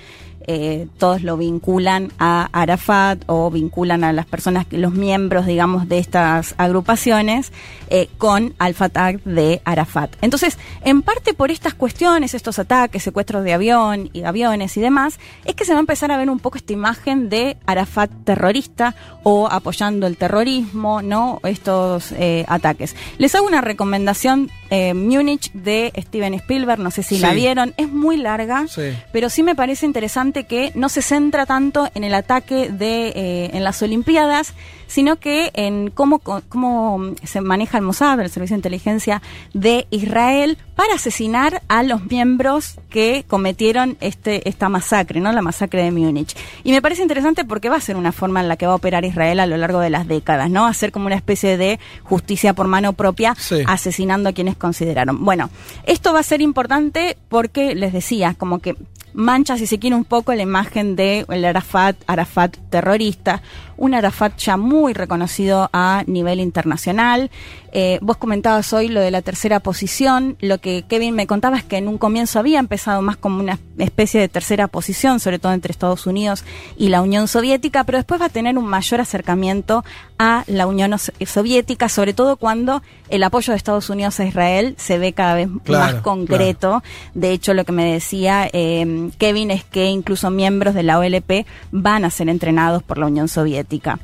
eh, 0.52 0.88
todos 0.98 1.22
lo 1.22 1.38
vinculan 1.38 2.12
a 2.18 2.50
Arafat 2.52 3.22
o 3.28 3.52
vinculan 3.52 4.04
a 4.04 4.12
las 4.14 4.26
personas, 4.26 4.66
los 4.72 4.92
miembros, 4.92 5.46
digamos, 5.46 5.88
de 5.88 6.00
estas 6.00 6.56
agrupaciones 6.58 7.52
eh, 7.92 8.10
con 8.18 8.56
Al-Fatah 8.58 9.12
de 9.26 9.62
Arafat. 9.64 10.16
Entonces, 10.24 10.58
en 10.84 11.04
parte 11.04 11.36
por 11.36 11.52
estas 11.52 11.76
cuestiones, 11.76 12.34
estos 12.34 12.58
ataques, 12.58 13.04
secuestros 13.04 13.44
de 13.44 13.54
avión 13.54 14.10
y 14.12 14.24
aviones 14.24 14.76
y 14.76 14.82
demás, 14.82 15.20
es 15.46 15.54
que 15.54 15.66
se 15.66 15.74
va 15.74 15.78
a 15.78 15.82
empezar 15.82 16.12
a 16.12 16.18
ver 16.18 16.32
un 16.32 16.40
poco 16.40 16.58
esta 16.58 16.74
imagen 16.74 17.30
de 17.30 17.58
Arafat 17.68 18.10
terrorista 18.24 18.96
o 19.22 19.48
apoyando 19.52 20.08
el 20.08 20.18
terrorismo, 20.18 21.04
¿no? 21.04 21.42
Estos 21.44 22.12
eh, 22.14 22.44
ataques. 22.48 22.96
Les 23.20 23.36
hago 23.36 23.46
una 23.46 23.62
recomendación, 23.62 24.50
Múnich 24.94 25.52
de 25.54 25.92
Steven 25.98 26.36
Spielberg, 26.36 26.80
no 26.80 26.92
sé 26.92 27.02
si 27.02 27.18
la 27.18 27.34
vieron, 27.34 27.74
es 27.78 27.90
muy 27.90 28.18
larga, 28.18 28.66
pero 29.12 29.32
sí 29.32 29.42
me 29.42 29.56
parece 29.56 29.88
interesante 29.88 30.39
que 30.46 30.72
no 30.76 30.90
se 30.90 31.02
centra 31.02 31.46
tanto 31.46 31.90
en 31.96 32.04
el 32.04 32.14
ataque 32.14 32.70
de 32.70 33.10
eh, 33.10 33.50
en 33.54 33.64
las 33.64 33.82
Olimpiadas, 33.82 34.54
sino 34.90 35.18
que 35.18 35.52
en 35.54 35.92
cómo, 35.92 36.20
cómo 36.20 37.14
se 37.24 37.40
maneja 37.42 37.78
el 37.78 37.84
Mossad, 37.84 38.20
el 38.20 38.30
Servicio 38.30 38.56
de 38.56 38.60
Inteligencia 38.60 39.22
de 39.54 39.88
Israel, 39.92 40.58
para 40.76 40.96
asesinar 40.96 41.62
a 41.68 41.84
los 41.84 42.06
miembros 42.08 42.76
que 42.90 43.24
cometieron 43.28 43.98
este, 44.02 44.50
esta 44.50 44.68
masacre, 44.68 45.20
¿no? 45.20 45.32
La 45.32 45.42
masacre 45.42 45.84
de 45.84 45.92
Múnich. 45.92 46.36
Y 46.64 46.72
me 46.72 46.82
parece 46.82 47.04
interesante 47.04 47.46
porque 47.46 47.70
va 47.70 47.76
a 47.76 47.82
ser 47.82 47.98
una 47.98 48.12
forma 48.12 48.42
en 48.42 48.48
la 48.48 48.58
que 48.58 48.66
va 48.66 48.74
a 48.74 48.76
operar 48.76 49.06
Israel 49.06 49.40
a 49.40 49.46
lo 49.46 49.58
largo 49.58 49.80
de 49.80 49.92
las 49.92 50.08
décadas, 50.08 50.50
¿no? 50.50 50.66
Hacer 50.66 50.92
como 50.92 51.06
una 51.06 51.16
especie 51.16 51.58
de 51.58 51.80
justicia 52.04 52.54
por 52.54 52.68
mano 52.68 52.94
propia, 52.94 53.36
asesinando 53.68 54.30
a 54.30 54.34
quienes 54.34 54.58
consideraron. 54.58 55.24
Bueno, 55.24 55.52
esto 55.86 56.14
va 56.14 56.20
a 56.20 56.24
ser 56.24 56.42
importante 56.42 57.16
porque 57.30 57.76
les 57.76 57.94
decía, 57.94 58.34
como 58.38 58.60
que 58.60 58.76
mancha, 59.14 59.58
si 59.58 59.68
se 59.68 59.80
quiere, 59.80 59.96
un 59.96 60.06
poco 60.06 60.34
la 60.34 60.44
imagen 60.44 60.96
de 60.96 61.26
el 61.30 61.46
Arafat, 61.46 61.98
Arafat 62.08 62.58
terrorista, 62.70 63.42
un 63.80 63.94
Arafat 63.94 64.38
ya 64.38 64.58
muy 64.58 64.94
reconocido 64.94 65.70
a 65.74 66.04
nivel 66.06 66.40
internacional. 66.40 67.32
Eh, 67.72 68.00
vos 68.02 68.18
comentabas 68.18 68.74
hoy 68.74 68.88
lo 68.88 69.00
de 69.00 69.12
la 69.12 69.22
tercera 69.22 69.60
posición, 69.60 70.38
lo 70.40 70.58
que 70.58 70.84
Kevin 70.88 71.16
me 71.16 71.28
contaba 71.28 71.58
es 71.58 71.64
que 71.64 71.78
en 71.78 71.88
un 71.88 71.98
comienzo 71.98 72.40
había 72.40 72.60
empezado 72.60 73.02
más 73.02 73.18
como 73.18 73.40
una 73.40 73.60
especie 73.78 74.20
de 74.20 74.28
tercera 74.28 74.68
posición, 74.68 75.20
sobre 75.20 75.40
todo 75.40 75.54
entre 75.54 75.72
Estados 75.72 76.08
Unidos 76.08 76.44
y 76.78 76.90
la 76.90 77.02
Unión 77.02 77.28
Soviética, 77.28 77.84
pero 77.84 77.98
después 77.98 78.20
va 78.20 78.26
a 78.26 78.30
tener 78.30 78.58
un 78.58 78.66
mayor 78.66 79.02
acercamiento 79.02 79.84
a 80.18 80.44
la 80.48 80.68
Unión 80.68 80.96
Soviética, 81.26 81.90
sobre 81.90 82.14
todo 82.14 82.38
cuando 82.38 82.82
el 83.10 83.24
apoyo 83.24 83.54
de 83.54 83.58
Estados 83.58 83.90
Unidos 83.90 84.20
a 84.20 84.26
Israel 84.26 84.76
se 84.78 84.98
ve 84.98 85.14
cada 85.14 85.36
vez 85.36 85.50
más 85.68 85.96
concreto. 85.96 86.84
De 87.14 87.32
hecho, 87.32 87.54
lo 87.54 87.66
que 87.66 87.72
me 87.72 87.92
decía 87.92 88.50
eh, 88.52 89.12
Kevin 89.18 89.52
es 89.52 89.64
que 89.64 89.86
incluso 89.86 90.30
miembros 90.30 90.74
de 90.74 90.84
la 90.84 91.00
OLP 91.00 91.46
van 91.72 92.04
a 92.04 92.10
ser 92.10 92.30
entrenados 92.30 92.84
por 92.84 92.98
la 92.98 93.06
Unión 93.06 93.28
Soviética. 93.28 94.00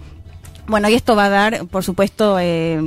Bueno, 0.67 0.89
y 0.89 0.95
esto 0.95 1.15
va 1.15 1.25
a 1.25 1.29
dar, 1.29 1.65
por 1.67 1.84
supuesto, 1.84 2.38
eh, 2.39 2.81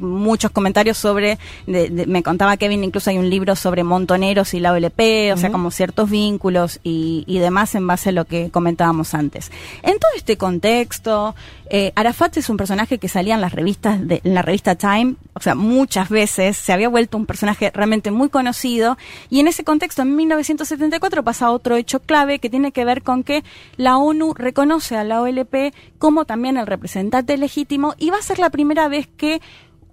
muchos 0.00 0.50
comentarios 0.50 0.98
sobre, 0.98 1.38
me 1.66 2.22
contaba 2.22 2.56
Kevin, 2.56 2.84
incluso 2.84 3.10
hay 3.10 3.18
un 3.18 3.30
libro 3.30 3.56
sobre 3.56 3.84
montoneros 3.84 4.54
y 4.54 4.60
la 4.60 4.72
OLP, 4.72 5.32
o 5.32 5.36
sea, 5.36 5.50
como 5.50 5.70
ciertos 5.70 6.10
vínculos 6.10 6.80
y, 6.82 7.24
demás 7.36 7.74
en 7.74 7.86
base 7.86 8.08
a 8.08 8.12
lo 8.12 8.24
que 8.24 8.50
comentábamos 8.50 9.14
antes. 9.14 9.52
En 9.82 9.98
todo 9.98 10.10
este 10.16 10.36
contexto, 10.36 11.34
eh, 11.68 11.92
Arafat 11.94 12.36
es 12.38 12.48
un 12.48 12.56
personaje 12.56 12.98
que 12.98 13.08
salía 13.08 13.34
en 13.34 13.40
las 13.40 13.52
revistas, 13.52 14.06
de, 14.06 14.20
en 14.24 14.34
la 14.34 14.42
revista 14.42 14.74
Time, 14.74 15.14
o 15.34 15.40
sea, 15.40 15.54
muchas 15.54 16.08
veces 16.08 16.56
se 16.56 16.72
había 16.72 16.88
vuelto 16.88 17.16
un 17.16 17.26
personaje 17.26 17.70
realmente 17.72 18.10
muy 18.10 18.28
conocido 18.28 18.96
y 19.30 19.40
en 19.40 19.48
ese 19.48 19.64
contexto, 19.64 20.02
en 20.02 20.16
1974 20.16 21.22
pasa 21.22 21.50
otro 21.50 21.76
hecho 21.76 22.00
clave 22.00 22.38
que 22.38 22.50
tiene 22.50 22.72
que 22.72 22.84
ver 22.84 23.02
con 23.02 23.22
que 23.22 23.44
la 23.76 23.98
ONU 23.98 24.34
reconoce 24.34 24.96
a 24.96 25.04
la 25.04 25.20
OLP 25.22 25.74
como 25.98 26.24
también 26.24 26.56
el 26.56 26.66
representante 26.66 27.36
legítimo 27.36 27.94
y 27.98 28.10
va 28.10 28.18
a 28.18 28.22
ser 28.22 28.38
la 28.38 28.50
primera 28.50 28.88
vez 28.88 29.08
que 29.16 29.40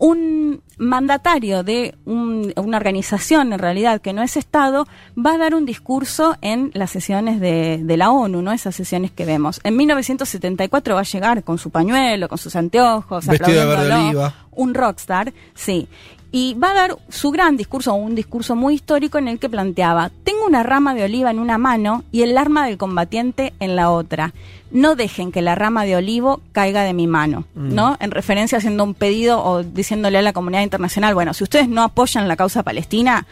un 0.04 0.62
mandatario 0.78 1.64
de 1.64 1.96
una 2.04 2.76
organización, 2.76 3.54
en 3.54 3.60
realidad, 3.60 4.02
que 4.02 4.12
no 4.12 4.22
es 4.22 4.36
Estado, 4.36 4.86
va 5.18 5.36
a 5.36 5.38
dar 5.38 5.56
un 5.56 5.66
discurso 5.66 6.36
en 6.42 6.72
las 6.74 6.92
sesiones 6.92 7.40
de, 7.40 7.96
la 7.96 8.12
ONU, 8.12 8.42
¿no? 8.42 8.52
Esas 8.52 8.76
sesiones 8.76 9.12
que 9.12 9.24
vemos. 9.24 9.62
En 9.64 9.78
1974 9.78 10.96
va 10.96 11.00
a 11.00 11.04
llegar 11.04 11.46
con 11.46 11.58
su 11.58 11.70
pañuelo, 11.70 12.28
con 12.28 12.38
sus 12.38 12.54
anteojos, 12.58 13.26
Vestido 13.28 13.78
de 13.78 14.32
un 14.56 14.74
rockstar, 14.74 15.34
sí 15.56 15.88
y 16.36 16.56
va 16.56 16.72
a 16.72 16.74
dar 16.74 16.98
su 17.10 17.30
gran 17.30 17.58
discurso, 17.58 17.94
un 17.94 18.16
discurso 18.16 18.56
muy 18.56 18.74
histórico 18.74 19.20
en 19.20 19.28
el 19.28 19.38
que 19.38 19.50
planteaba, 19.50 20.10
tengo 20.24 20.48
una 20.48 20.64
rama 20.64 20.96
de 20.96 21.04
oliva 21.04 21.30
en 21.30 21.38
una 21.38 21.60
mano 21.60 22.04
y 22.12 22.24
el 22.24 22.36
arma 22.40 22.66
del 22.66 22.80
combatiente 22.80 23.54
en 23.60 23.76
la 23.76 23.92
otra. 23.92 24.34
No 24.72 24.96
dejen 24.96 25.32
que 25.32 25.44
la 25.44 25.54
rama 25.54 25.86
de 25.86 25.96
olivo 25.96 26.42
caiga 26.52 26.82
de 26.82 26.94
mi 26.94 27.06
mano, 27.06 27.46
mm. 27.54 27.76
¿no? 27.76 27.98
En 28.00 28.10
referencia 28.10 28.58
haciendo 28.58 28.84
un 28.84 28.96
pedido 28.96 29.46
o 29.46 29.62
diciéndole 29.62 30.18
a 30.18 30.24
la 30.24 30.34
comunidad 30.34 30.64
internacional, 30.64 31.14
bueno, 31.14 31.36
si 31.36 31.44
ustedes 31.44 31.70
no 31.70 31.84
apoyan 31.84 32.28
la 32.28 32.36
causa 32.36 32.64
palestina, 32.64 33.28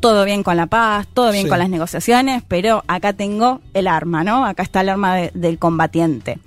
todo 0.00 0.24
bien 0.24 0.42
con 0.42 0.56
la 0.56 0.66
paz, 0.66 1.06
todo 1.14 1.30
bien 1.30 1.48
con 1.48 1.60
las 1.60 1.70
negociaciones, 1.70 2.42
pero 2.48 2.82
acá 2.88 3.12
tengo 3.12 3.60
el 3.74 3.86
arma, 3.86 4.24
¿no? 4.24 4.44
Acá 4.44 4.64
está 4.64 4.80
el 4.80 4.88
arma 4.88 5.18
del 5.32 5.60
combatiente. 5.60 6.40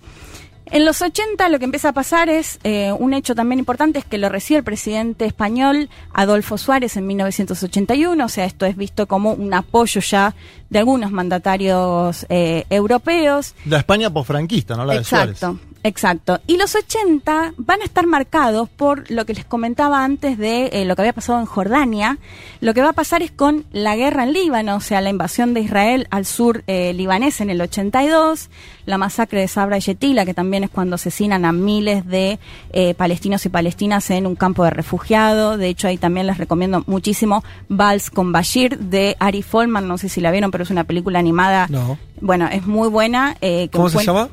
En 0.71 0.85
los 0.85 1.01
80 1.01 1.49
lo 1.49 1.59
que 1.59 1.65
empieza 1.65 1.89
a 1.89 1.93
pasar 1.93 2.29
es 2.29 2.59
eh, 2.63 2.91
un 2.91 3.13
hecho 3.13 3.35
también 3.35 3.59
importante, 3.59 3.99
es 3.99 4.05
que 4.05 4.17
lo 4.17 4.29
recibe 4.29 4.59
el 4.59 4.63
presidente 4.63 5.25
español 5.25 5.89
Adolfo 6.13 6.57
Suárez 6.57 6.97
en 6.97 7.07
1981, 7.07 8.23
o 8.23 8.29
sea, 8.29 8.45
esto 8.45 8.65
es 8.65 8.75
visto 8.75 9.07
como 9.07 9.33
un 9.33 9.53
apoyo 9.53 10.01
ya 10.01 10.35
de 10.69 10.79
algunos 10.79 11.11
mandatarios 11.11 12.25
eh, 12.29 12.65
europeos. 12.69 13.55
La 13.65 13.77
España 13.77 14.09
posfranquista, 14.09 14.75
¿no? 14.75 14.85
La 14.85 14.95
Exacto. 14.95 15.31
de 15.31 15.37
Suárez. 15.37 15.66
Exacto. 15.83 16.39
Y 16.47 16.57
los 16.57 16.75
80 16.75 17.53
van 17.57 17.81
a 17.81 17.85
estar 17.85 18.05
marcados 18.07 18.69
por 18.69 19.09
lo 19.09 19.25
que 19.25 19.33
les 19.33 19.45
comentaba 19.45 20.03
antes 20.03 20.37
de 20.37 20.69
eh, 20.73 20.85
lo 20.85 20.95
que 20.95 21.03
había 21.03 21.13
pasado 21.13 21.39
en 21.39 21.45
Jordania. 21.45 22.17
Lo 22.61 22.73
que 22.73 22.81
va 22.81 22.89
a 22.89 22.93
pasar 22.93 23.21
es 23.21 23.31
con 23.31 23.65
la 23.71 23.95
guerra 23.95 24.23
en 24.23 24.33
Líbano, 24.33 24.77
o 24.77 24.79
sea, 24.79 25.01
la 25.01 25.09
invasión 25.09 25.53
de 25.53 25.61
Israel 25.61 26.07
al 26.09 26.25
sur 26.25 26.63
eh, 26.67 26.93
libanés 26.93 27.41
en 27.41 27.49
el 27.49 27.61
82, 27.61 28.49
la 28.85 28.97
masacre 28.97 29.41
de 29.41 29.47
Sabra 29.47 29.77
y 29.77 29.81
Yetila, 29.81 30.25
que 30.25 30.33
también 30.33 30.63
es 30.63 30.69
cuando 30.69 30.95
asesinan 30.95 31.45
a 31.45 31.51
miles 31.51 32.05
de 32.05 32.39
eh, 32.71 32.93
palestinos 32.95 33.45
y 33.45 33.49
palestinas 33.49 34.09
en 34.09 34.25
un 34.25 34.35
campo 34.35 34.63
de 34.63 34.71
refugiados. 34.71 35.57
De 35.57 35.67
hecho, 35.69 35.87
ahí 35.87 35.97
también 35.97 36.27
les 36.27 36.37
recomiendo 36.37 36.83
muchísimo 36.87 37.43
Vals 37.69 38.09
con 38.09 38.31
Bashir 38.31 38.77
de 38.79 39.15
Ari 39.19 39.43
Folman. 39.43 39.87
No 39.87 39.97
sé 39.97 40.09
si 40.09 40.21
la 40.21 40.31
vieron, 40.31 40.51
pero 40.51 40.63
es 40.63 40.69
una 40.69 40.83
película 40.83 41.19
animada. 41.19 41.67
No. 41.69 41.97
Bueno, 42.19 42.47
es 42.51 42.65
muy 42.65 42.89
buena. 42.89 43.37
¿Cómo 43.71 43.89
se 43.89 44.03
llama? 44.03 44.29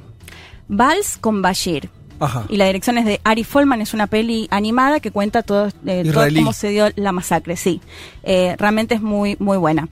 Vals 0.69 1.19
con 1.19 1.43
Bashir. 1.43 1.91
Y 2.49 2.57
la 2.57 2.67
dirección 2.67 2.97
es 2.97 3.05
de 3.05 3.21
Ari 3.25 3.45
Folman, 3.45 3.83
es 3.83 3.93
una 3.93 4.07
peli 4.07 4.49
animada 4.51 5.01
que 5.01 5.11
cuenta 5.11 5.43
todo, 5.43 5.69
eh, 5.87 6.11
cómo 6.35 6.53
se 6.53 6.69
dio 6.71 6.89
la 6.97 7.13
masacre, 7.13 7.57
sí. 7.57 7.81
Eh, 8.23 8.55
realmente 8.59 8.95
es 8.95 9.03
muy, 9.03 9.37
muy 9.39 9.59
buena. 9.59 9.89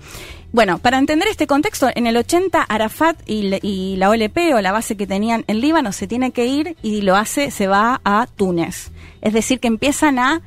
Bueno, 0.53 0.79
para 0.79 0.99
entender 0.99 1.29
este 1.29 1.47
contexto, 1.47 1.89
en 1.95 2.07
el 2.07 2.17
80 2.17 2.63
Arafat 2.63 3.19
y, 3.27 3.59
y, 3.63 3.97
la 3.97 4.11
OLP 4.11 4.55
o 4.55 4.61
la 4.61 4.73
base 4.73 4.97
que 4.97 5.07
tenían 5.07 5.45
en 5.47 5.61
Líbano 5.61 5.93
se 5.93 6.07
tiene 6.07 6.31
que 6.31 6.47
ir 6.47 6.77
y 6.83 7.01
lo 7.03 7.17
hace, 7.17 7.51
se 7.51 7.67
va 7.67 8.01
a 8.05 8.27
Túnez. 8.37 8.91
Es 9.23 9.33
decir, 9.33 9.61
que 9.61 9.69
empiezan 9.69 10.19
a 10.19 10.43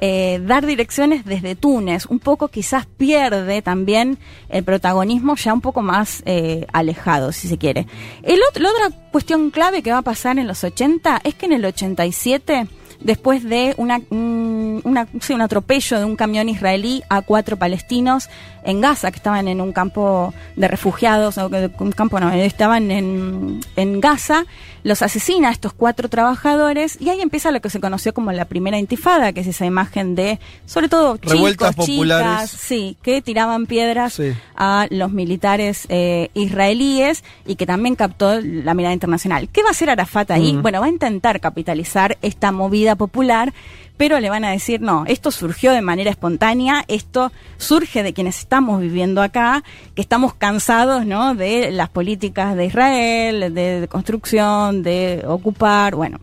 eh, 0.00 0.40
dar 0.44 0.66
direcciones 0.66 1.24
desde 1.24 1.54
Túnez. 1.54 2.06
Un 2.06 2.18
poco 2.18 2.48
quizás 2.48 2.86
pierde 2.86 3.62
también 3.62 4.18
el 4.48 4.64
protagonismo 4.64 5.36
ya 5.36 5.52
un 5.52 5.60
poco 5.60 5.82
más 5.82 6.22
eh, 6.26 6.66
alejado, 6.72 7.32
si 7.32 7.48
se 7.48 7.58
quiere. 7.58 7.86
El 8.22 8.40
la 8.54 8.70
otra 8.70 8.96
cuestión 9.12 9.50
clave 9.50 9.82
que 9.82 9.92
va 9.92 9.98
a 9.98 10.02
pasar 10.02 10.38
en 10.38 10.46
los 10.46 10.64
80 10.64 11.20
es 11.24 11.34
que 11.34 11.46
en 11.46 11.52
el 11.52 11.64
87 11.64 12.66
después 13.00 13.42
de 13.44 13.74
una, 13.76 14.00
un, 14.10 14.82
un 14.84 15.40
atropello 15.40 15.98
de 15.98 16.04
un 16.04 16.16
camión 16.16 16.48
israelí 16.48 17.02
a 17.08 17.22
cuatro 17.22 17.56
palestinos 17.56 18.28
en 18.62 18.80
Gaza, 18.80 19.10
que 19.10 19.16
estaban 19.16 19.48
en 19.48 19.60
un 19.60 19.72
campo 19.72 20.34
de 20.56 20.68
refugiados, 20.68 21.38
o 21.38 21.48
un 21.78 21.92
campo 21.92 22.20
no, 22.20 22.30
estaban 22.30 22.90
en, 22.90 23.60
en 23.76 24.00
Gaza, 24.00 24.44
los 24.82 25.02
asesina 25.02 25.48
a 25.48 25.52
estos 25.52 25.72
cuatro 25.72 26.08
trabajadores 26.08 26.96
y 27.00 27.08
ahí 27.10 27.20
empieza 27.20 27.50
lo 27.50 27.60
que 27.60 27.70
se 27.70 27.80
conoció 27.80 28.14
como 28.14 28.32
la 28.32 28.44
primera 28.44 28.78
intifada, 28.78 29.32
que 29.32 29.40
es 29.40 29.46
esa 29.46 29.66
imagen 29.66 30.14
de, 30.14 30.38
sobre 30.66 30.88
todo, 30.88 31.18
Revueltas 31.22 31.74
populares. 31.74 32.50
sí, 32.50 32.96
que 33.02 33.22
tiraban 33.22 33.66
piedras 33.66 34.20
a 34.56 34.86
los 34.90 35.12
militares 35.12 35.86
eh, 35.88 36.30
israelíes 36.34 37.24
y 37.46 37.56
que 37.56 37.66
también 37.66 37.94
captó 37.94 38.40
la 38.40 38.74
mirada 38.74 38.94
internacional. 38.94 39.48
¿Qué 39.48 39.62
va 39.62 39.68
a 39.68 39.72
hacer 39.72 39.90
Arafat 39.90 40.30
ahí? 40.30 40.54
Mm. 40.54 40.62
Bueno, 40.62 40.80
va 40.80 40.86
a 40.86 40.90
intentar 40.90 41.40
capitalizar 41.40 42.18
esta 42.22 42.52
movida 42.52 42.96
popular 42.96 43.52
pero 44.00 44.18
le 44.18 44.30
van 44.30 44.46
a 44.46 44.50
decir, 44.50 44.80
no, 44.80 45.04
esto 45.08 45.30
surgió 45.30 45.72
de 45.72 45.82
manera 45.82 46.10
espontánea, 46.10 46.86
esto 46.88 47.32
surge 47.58 48.02
de 48.02 48.14
quienes 48.14 48.38
estamos 48.38 48.80
viviendo 48.80 49.20
acá, 49.20 49.62
que 49.94 50.00
estamos 50.00 50.32
cansados, 50.32 51.04
¿no? 51.04 51.34
De 51.34 51.70
las 51.70 51.90
políticas 51.90 52.56
de 52.56 52.64
Israel, 52.64 53.52
de, 53.52 53.86
construcción, 53.90 54.82
de 54.82 55.22
ocupar, 55.28 55.96
bueno. 55.96 56.18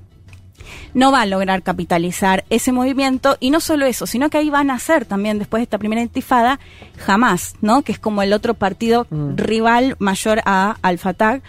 No 0.96 1.12
va 1.12 1.22
a 1.22 1.28
lograr 1.28 1.62
capitalizar 1.62 2.46
ese 2.50 2.72
movimiento 2.72 3.38
y 3.40 3.52
no 3.52 3.60
solo 3.60 3.86
eso, 3.86 4.08
sino 4.08 4.32
que 4.32 4.40
ahí 4.40 4.50
van 4.50 4.72
a 4.72 4.80
ser 4.80 5.06
también 5.06 5.38
después 5.38 5.60
de 5.60 5.66
esta 5.66 5.78
primera 5.78 6.02
intifada 6.02 6.60
jamás, 6.98 7.54
¿no? 7.62 7.84
Que 7.84 7.92
es 7.92 8.00
como 8.00 8.24
el 8.24 8.34
otro 8.34 8.56
partido 8.56 9.06
mm. 9.12 9.36
rival 9.36 9.96
mayor 10.00 10.42
a 10.46 10.78
Al-Fatah 10.82 11.42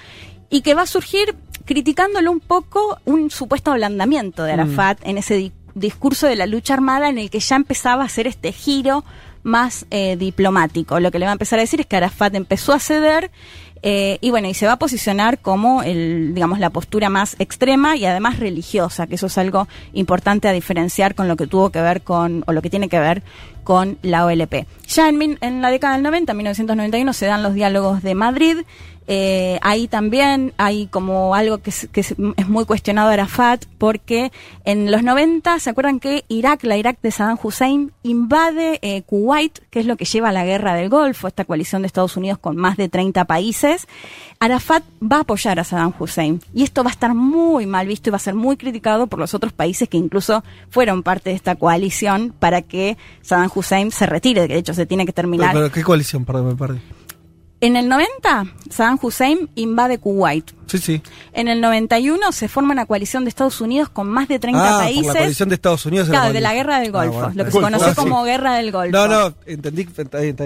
y 0.50 0.60
que 0.60 0.74
va 0.74 0.82
a 0.82 0.86
surgir 0.86 1.36
criticándolo 1.64 2.32
un 2.32 2.40
poco 2.40 2.98
un 3.04 3.30
supuesto 3.30 3.70
ablandamiento 3.70 4.42
de 4.42 4.56
mm. 4.56 4.60
Arafat 4.60 4.98
en 5.04 5.16
ese 5.18 5.36
discurso 5.78 6.26
de 6.26 6.36
la 6.36 6.46
lucha 6.46 6.74
armada 6.74 7.08
en 7.08 7.18
el 7.18 7.30
que 7.30 7.40
ya 7.40 7.56
empezaba 7.56 8.02
a 8.02 8.06
hacer 8.06 8.26
este 8.26 8.52
giro 8.52 9.04
más 9.42 9.86
eh, 9.90 10.16
diplomático. 10.16 11.00
Lo 11.00 11.10
que 11.10 11.18
le 11.18 11.26
va 11.26 11.32
a 11.32 11.32
empezar 11.32 11.58
a 11.58 11.62
decir 11.62 11.80
es 11.80 11.86
que 11.86 11.96
Arafat 11.96 12.34
empezó 12.34 12.72
a 12.72 12.80
ceder 12.80 13.30
eh, 13.82 14.18
y 14.20 14.30
bueno, 14.30 14.48
y 14.48 14.54
se 14.54 14.66
va 14.66 14.72
a 14.72 14.78
posicionar 14.78 15.38
como 15.38 15.82
el, 15.82 16.34
digamos, 16.34 16.58
la 16.58 16.70
postura 16.70 17.10
más 17.10 17.36
extrema 17.38 17.96
y 17.96 18.06
además 18.06 18.38
religiosa, 18.38 19.06
que 19.06 19.14
eso 19.14 19.26
es 19.26 19.38
algo 19.38 19.68
importante 19.92 20.48
a 20.48 20.52
diferenciar 20.52 21.14
con 21.14 21.28
lo 21.28 21.36
que 21.36 21.46
tuvo 21.46 21.70
que 21.70 21.80
ver 21.80 22.02
con, 22.02 22.44
o 22.46 22.52
lo 22.52 22.62
que 22.62 22.70
tiene 22.70 22.88
que 22.88 22.98
ver 22.98 23.22
con 23.62 23.98
la 24.02 24.24
OLP. 24.24 24.66
Ya 24.88 25.08
en, 25.08 25.38
en 25.40 25.62
la 25.62 25.70
década 25.70 25.94
del 25.94 26.02
90, 26.02 26.34
1991, 26.34 27.12
se 27.12 27.26
dan 27.26 27.42
los 27.42 27.54
diálogos 27.54 28.02
de 28.02 28.14
Madrid, 28.14 28.58
eh, 29.10 29.58
ahí 29.62 29.88
también 29.88 30.52
hay 30.58 30.86
como 30.86 31.34
algo 31.34 31.58
que, 31.58 31.70
es, 31.70 31.88
que 31.90 32.00
es, 32.02 32.14
muy 32.46 32.66
cuestionado 32.66 33.08
Arafat, 33.08 33.64
porque 33.78 34.30
en 34.66 34.90
los 34.90 35.02
90, 35.02 35.58
¿se 35.60 35.70
acuerdan 35.70 35.98
que 35.98 36.26
Irak, 36.28 36.62
la 36.64 36.76
Irak 36.76 36.98
de 37.00 37.10
Saddam 37.10 37.38
Hussein, 37.42 37.90
invade 38.02 38.78
eh, 38.82 39.00
Kuwait, 39.02 39.60
que 39.70 39.80
es 39.80 39.86
lo 39.86 39.96
que 39.96 40.04
lleva 40.04 40.28
a 40.28 40.32
la 40.32 40.44
guerra 40.44 40.74
del 40.74 40.90
Golfo, 40.90 41.26
esta 41.26 41.46
coalición 41.46 41.80
de 41.80 41.86
Estados 41.86 42.18
Unidos 42.18 42.38
con 42.38 42.58
más 42.58 42.76
de 42.76 42.90
30 42.90 43.24
países? 43.24 43.88
Arafat 44.40 44.84
va 45.02 45.16
a 45.16 45.20
apoyar 45.20 45.58
a 45.58 45.64
Saddam 45.64 45.94
Hussein 45.98 46.42
y 46.52 46.62
esto 46.62 46.84
va 46.84 46.90
a 46.90 46.92
estar 46.92 47.14
muy 47.14 47.64
mal 47.64 47.86
visto 47.86 48.10
y 48.10 48.12
va 48.12 48.16
a 48.16 48.20
ser 48.20 48.34
muy 48.34 48.58
criticado 48.58 49.06
por 49.06 49.18
los 49.18 49.32
otros 49.32 49.54
países 49.54 49.88
que 49.88 49.96
incluso 49.96 50.44
fueron 50.68 51.02
parte 51.02 51.30
de 51.30 51.36
esta 51.36 51.56
coalición 51.56 52.34
para 52.38 52.60
que 52.60 52.98
Saddam 53.22 53.50
Hussein 53.54 53.90
se 53.90 54.04
retire, 54.04 54.46
de 54.46 54.58
hecho 54.58 54.74
se 54.74 54.84
tiene 54.84 55.06
que 55.06 55.14
terminar. 55.14 55.54
¿Pero, 55.54 55.72
qué 55.72 55.82
coalición? 55.82 56.26
Perdón. 56.26 56.58
En 57.60 57.74
el 57.74 57.88
90, 57.88 58.46
Saddam 58.70 58.98
Hussein 59.02 59.50
invade 59.56 59.98
Kuwait. 59.98 60.52
Sí, 60.68 60.78
sí. 60.78 61.02
En 61.32 61.48
el 61.48 61.60
91 61.60 62.30
se 62.30 62.46
forma 62.46 62.72
una 62.72 62.86
coalición 62.86 63.24
de 63.24 63.30
Estados 63.30 63.60
Unidos 63.60 63.88
con 63.88 64.08
más 64.08 64.28
de 64.28 64.38
30 64.38 64.76
ah, 64.76 64.78
países. 64.78 65.06
Por 65.06 65.14
la 65.14 65.20
coalición 65.20 65.48
de 65.48 65.54
Estados 65.56 65.86
Unidos. 65.86 66.08
Claro, 66.08 66.32
de 66.32 66.40
la 66.40 66.54
guerra 66.54 66.78
del 66.78 66.94
ah, 66.94 67.04
Golfo, 67.04 67.32
lo 67.34 67.44
que 67.44 67.50
se 67.50 67.60
conoce 67.60 67.94
como 67.96 68.22
guerra 68.22 68.54
del 68.54 68.70
Golfo. 68.70 68.92
No, 68.92 69.08
no, 69.08 69.34
entendí, 69.46 69.88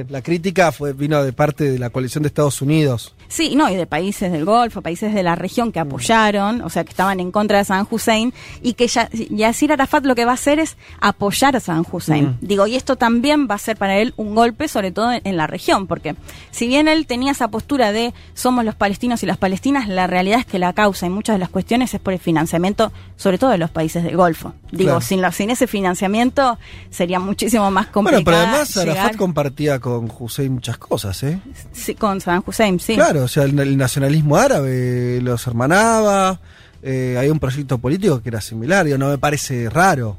la 0.08 0.22
crítica 0.22 0.72
fue 0.72 0.94
vino 0.94 1.22
de 1.22 1.32
parte 1.34 1.70
de 1.70 1.78
la 1.78 1.90
coalición 1.90 2.22
de 2.22 2.28
Estados 2.28 2.62
Unidos. 2.62 3.14
Sí, 3.32 3.56
no, 3.56 3.70
y 3.70 3.76
de 3.76 3.86
países 3.86 4.30
del 4.30 4.44
Golfo, 4.44 4.82
países 4.82 5.14
de 5.14 5.22
la 5.22 5.34
región 5.34 5.72
que 5.72 5.82
mm. 5.82 5.86
apoyaron, 5.86 6.60
o 6.60 6.68
sea, 6.68 6.84
que 6.84 6.90
estaban 6.90 7.18
en 7.18 7.32
contra 7.32 7.56
de 7.56 7.64
Saddam 7.64 7.86
Hussein, 7.90 8.34
y 8.60 8.74
que 8.74 8.86
ya, 8.88 9.08
Yasir 9.30 9.72
Arafat 9.72 10.04
lo 10.04 10.14
que 10.14 10.26
va 10.26 10.32
a 10.32 10.34
hacer 10.34 10.58
es 10.58 10.76
apoyar 11.00 11.56
a 11.56 11.60
Saddam 11.60 11.86
Hussein. 11.90 12.26
Mm. 12.26 12.38
Digo, 12.42 12.66
y 12.66 12.76
esto 12.76 12.96
también 12.96 13.48
va 13.50 13.54
a 13.54 13.58
ser 13.58 13.78
para 13.78 13.96
él 13.96 14.12
un 14.18 14.34
golpe, 14.34 14.68
sobre 14.68 14.92
todo 14.92 15.12
en 15.12 15.36
la 15.38 15.46
región, 15.46 15.86
porque 15.86 16.14
si 16.50 16.66
bien 16.66 16.88
él 16.88 17.06
tenía 17.06 17.32
esa 17.32 17.48
postura 17.48 17.90
de 17.90 18.12
somos 18.34 18.66
los 18.66 18.74
palestinos 18.74 19.22
y 19.22 19.26
las 19.26 19.38
palestinas, 19.38 19.88
la 19.88 20.06
realidad 20.06 20.40
es 20.40 20.44
que 20.44 20.58
la 20.58 20.74
causa 20.74 21.06
y 21.06 21.08
muchas 21.08 21.36
de 21.36 21.38
las 21.38 21.48
cuestiones 21.48 21.94
es 21.94 22.00
por 22.00 22.12
el 22.12 22.18
financiamiento, 22.18 22.92
sobre 23.16 23.38
todo 23.38 23.48
de 23.48 23.56
los 23.56 23.70
países 23.70 24.04
del 24.04 24.14
Golfo. 24.14 24.52
Digo, 24.72 25.00
sin, 25.00 25.22
sin 25.32 25.48
ese 25.48 25.66
financiamiento 25.66 26.58
sería 26.90 27.18
muchísimo 27.18 27.70
más 27.70 27.86
complicado. 27.86 28.24
Bueno, 28.24 28.38
pero 28.38 28.50
además 28.50 28.76
Arafat 28.76 29.16
compartía 29.16 29.78
con 29.78 30.12
Hussein 30.18 30.52
muchas 30.52 30.76
cosas, 30.76 31.22
¿eh? 31.22 31.38
Sí, 31.72 31.94
con 31.94 32.20
Saddam 32.20 32.42
Hussein, 32.46 32.78
sí. 32.78 32.94
Claro, 32.94 33.21
o 33.24 33.28
sea, 33.28 33.44
el, 33.44 33.76
nacionalismo 33.76 34.36
árabe 34.36 35.20
los 35.22 35.46
hermanaba, 35.46 36.40
eh, 36.82 37.16
hay 37.18 37.28
un 37.28 37.38
proyecto 37.38 37.78
político 37.78 38.20
que 38.22 38.28
era 38.28 38.40
similar, 38.40 38.86
no 38.86 39.08
me 39.08 39.18
parece 39.18 39.70
raro. 39.70 40.16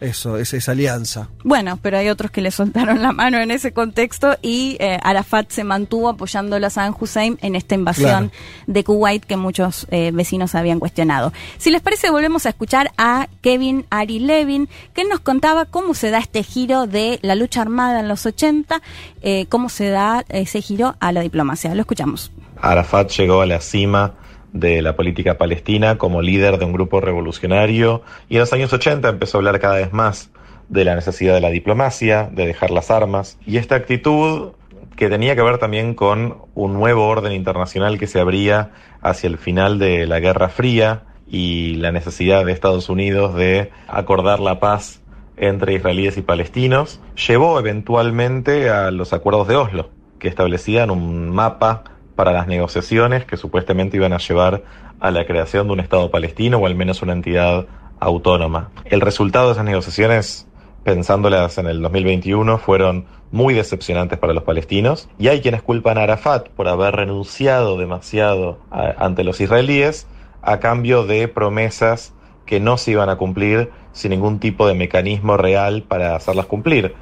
eso, 0.00 0.36
es 0.36 0.54
esa 0.54 0.72
alianza. 0.72 1.28
Bueno, 1.42 1.78
pero 1.82 1.98
hay 1.98 2.08
otros 2.08 2.30
que 2.30 2.40
le 2.40 2.50
soltaron 2.50 3.02
la 3.02 3.12
mano 3.12 3.38
en 3.38 3.50
ese 3.50 3.72
contexto 3.72 4.36
y 4.42 4.76
eh, 4.80 4.98
Arafat 5.02 5.50
se 5.50 5.64
mantuvo 5.64 6.08
apoyando 6.08 6.56
a 6.56 6.70
Saddam 6.70 6.94
Hussein 6.98 7.38
en 7.42 7.54
esta 7.56 7.74
invasión 7.74 8.30
de 8.66 8.84
Kuwait 8.84 9.24
que 9.24 9.36
muchos 9.36 9.86
eh, 9.90 10.10
vecinos 10.12 10.54
habían 10.54 10.78
cuestionado. 10.78 11.32
Si 11.58 11.70
les 11.70 11.82
parece, 11.82 12.10
volvemos 12.10 12.46
a 12.46 12.50
escuchar 12.50 12.92
a 12.96 13.28
Kevin 13.42 13.86
Ari 13.90 14.20
Levin, 14.20 14.68
que 14.94 15.04
nos 15.04 15.20
contaba 15.20 15.64
cómo 15.66 15.94
se 15.94 16.10
da 16.10 16.18
este 16.18 16.42
giro 16.42 16.86
de 16.86 17.18
la 17.22 17.34
lucha 17.34 17.60
armada 17.60 18.00
en 18.00 18.08
los 18.08 18.24
80, 18.24 18.80
eh, 19.22 19.46
cómo 19.48 19.68
se 19.68 19.88
da 19.88 20.24
ese 20.28 20.62
giro 20.62 20.96
a 21.00 21.12
la 21.12 21.20
diplomacia. 21.22 21.74
Lo 21.74 21.80
escuchamos. 21.80 22.30
Arafat 22.60 23.10
llegó 23.10 23.40
a 23.40 23.46
la 23.46 23.60
cima 23.60 24.14
de 24.52 24.82
la 24.82 24.96
política 24.96 25.38
palestina 25.38 25.98
como 25.98 26.22
líder 26.22 26.58
de 26.58 26.64
un 26.64 26.72
grupo 26.72 27.00
revolucionario 27.00 28.02
y 28.28 28.34
en 28.34 28.40
los 28.40 28.52
años 28.52 28.72
80 28.72 29.08
empezó 29.08 29.36
a 29.36 29.40
hablar 29.40 29.60
cada 29.60 29.76
vez 29.76 29.92
más 29.92 30.30
de 30.68 30.84
la 30.84 30.94
necesidad 30.94 31.34
de 31.34 31.40
la 31.40 31.50
diplomacia, 31.50 32.30
de 32.32 32.46
dejar 32.46 32.70
las 32.70 32.90
armas 32.90 33.38
y 33.46 33.56
esta 33.58 33.74
actitud 33.74 34.52
que 34.96 35.08
tenía 35.08 35.36
que 35.36 35.42
ver 35.42 35.58
también 35.58 35.94
con 35.94 36.38
un 36.54 36.72
nuevo 36.72 37.06
orden 37.06 37.32
internacional 37.32 37.98
que 37.98 38.06
se 38.06 38.20
abría 38.20 38.72
hacia 39.00 39.28
el 39.28 39.38
final 39.38 39.78
de 39.78 40.06
la 40.06 40.18
Guerra 40.18 40.48
Fría 40.48 41.04
y 41.30 41.74
la 41.74 41.92
necesidad 41.92 42.44
de 42.44 42.52
Estados 42.52 42.88
Unidos 42.88 43.34
de 43.34 43.70
acordar 43.86 44.40
la 44.40 44.58
paz 44.58 45.00
entre 45.36 45.74
israelíes 45.74 46.16
y 46.16 46.22
palestinos, 46.22 47.00
llevó 47.28 47.60
eventualmente 47.60 48.70
a 48.70 48.90
los 48.90 49.12
acuerdos 49.12 49.46
de 49.46 49.54
Oslo, 49.54 49.90
que 50.18 50.26
establecían 50.26 50.90
un 50.90 51.30
mapa 51.30 51.84
para 52.18 52.32
las 52.32 52.48
negociaciones 52.48 53.24
que 53.24 53.36
supuestamente 53.36 53.96
iban 53.96 54.12
a 54.12 54.18
llevar 54.18 54.64
a 54.98 55.12
la 55.12 55.24
creación 55.24 55.68
de 55.68 55.74
un 55.74 55.78
Estado 55.78 56.10
palestino 56.10 56.58
o 56.58 56.66
al 56.66 56.74
menos 56.74 57.00
una 57.00 57.12
entidad 57.12 57.66
autónoma. 58.00 58.70
El 58.86 59.00
resultado 59.00 59.46
de 59.46 59.52
esas 59.52 59.64
negociaciones, 59.64 60.48
pensándolas 60.82 61.58
en 61.58 61.68
el 61.68 61.80
2021, 61.80 62.58
fueron 62.58 63.06
muy 63.30 63.54
decepcionantes 63.54 64.18
para 64.18 64.32
los 64.32 64.42
palestinos 64.42 65.08
y 65.16 65.28
hay 65.28 65.40
quienes 65.40 65.62
culpan 65.62 65.96
a 65.96 66.02
Arafat 66.02 66.48
por 66.48 66.66
haber 66.66 66.96
renunciado 66.96 67.78
demasiado 67.78 68.58
ante 68.72 69.22
los 69.22 69.40
israelíes 69.40 70.08
a 70.42 70.58
cambio 70.58 71.06
de 71.06 71.28
promesas 71.28 72.14
que 72.46 72.58
no 72.58 72.78
se 72.78 72.90
iban 72.90 73.10
a 73.10 73.16
cumplir 73.16 73.70
sin 73.92 74.10
ningún 74.10 74.40
tipo 74.40 74.66
de 74.66 74.74
mecanismo 74.74 75.36
real 75.36 75.84
para 75.84 76.16
hacerlas 76.16 76.46
cumplir. 76.46 76.96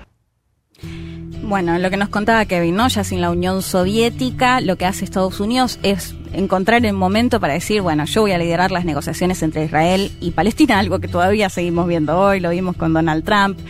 Bueno, 1.46 1.78
lo 1.78 1.90
que 1.90 1.96
nos 1.96 2.09
contaba 2.09 2.44
Kevin, 2.44 2.74
¿no? 2.74 2.88
Ya 2.88 3.04
sin 3.04 3.20
la 3.20 3.30
Unión 3.30 3.62
Soviética, 3.62 4.61
lo 4.61 4.74
que 4.74 4.85
hace 4.85 5.04
Estados 5.04 5.38
Unidos 5.38 5.78
es 5.85 6.12
encontrar 6.32 6.85
el 6.85 6.92
momento 6.92 7.38
para 7.38 7.54
decir, 7.54 7.82
bueno, 7.82 8.04
yo 8.04 8.22
voy 8.22 8.32
a 8.32 8.38
liderar 8.38 8.72
las 8.72 8.85
negociaciones 8.85 9.44
entre 9.44 9.64
Israel 9.64 10.11
y 10.20 10.32
Palestina, 10.32 10.78
algo 10.80 10.98
que 10.98 11.06
todavía 11.06 11.48
seguimos 11.48 11.87
viendo 11.87 12.18
hoy, 12.18 12.40
lo 12.40 12.50
vimos 12.50 12.76
con 12.76 12.92
Donald 12.92 13.24
Trump 13.24 13.61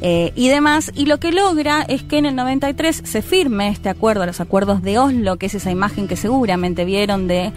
eh, 0.00 0.32
y 0.34 0.48
demás. 0.48 0.90
Y 0.94 1.04
lo 1.04 1.20
que 1.20 1.30
logra 1.30 1.82
es 1.82 2.02
que 2.02 2.16
en 2.16 2.24
el 2.24 2.36
93 2.36 3.02
se 3.04 3.20
firme 3.20 3.68
este 3.68 3.90
acuerdo, 3.90 4.24
los 4.24 4.40
acuerdos 4.40 4.82
de 4.82 4.98
Oslo, 4.98 5.36
que 5.36 5.46
es 5.46 5.54
esa 5.54 5.70
imagen 5.70 6.08
que 6.08 6.16
seguramente 6.16 6.86
vieron 6.86 7.28
de 7.28 7.52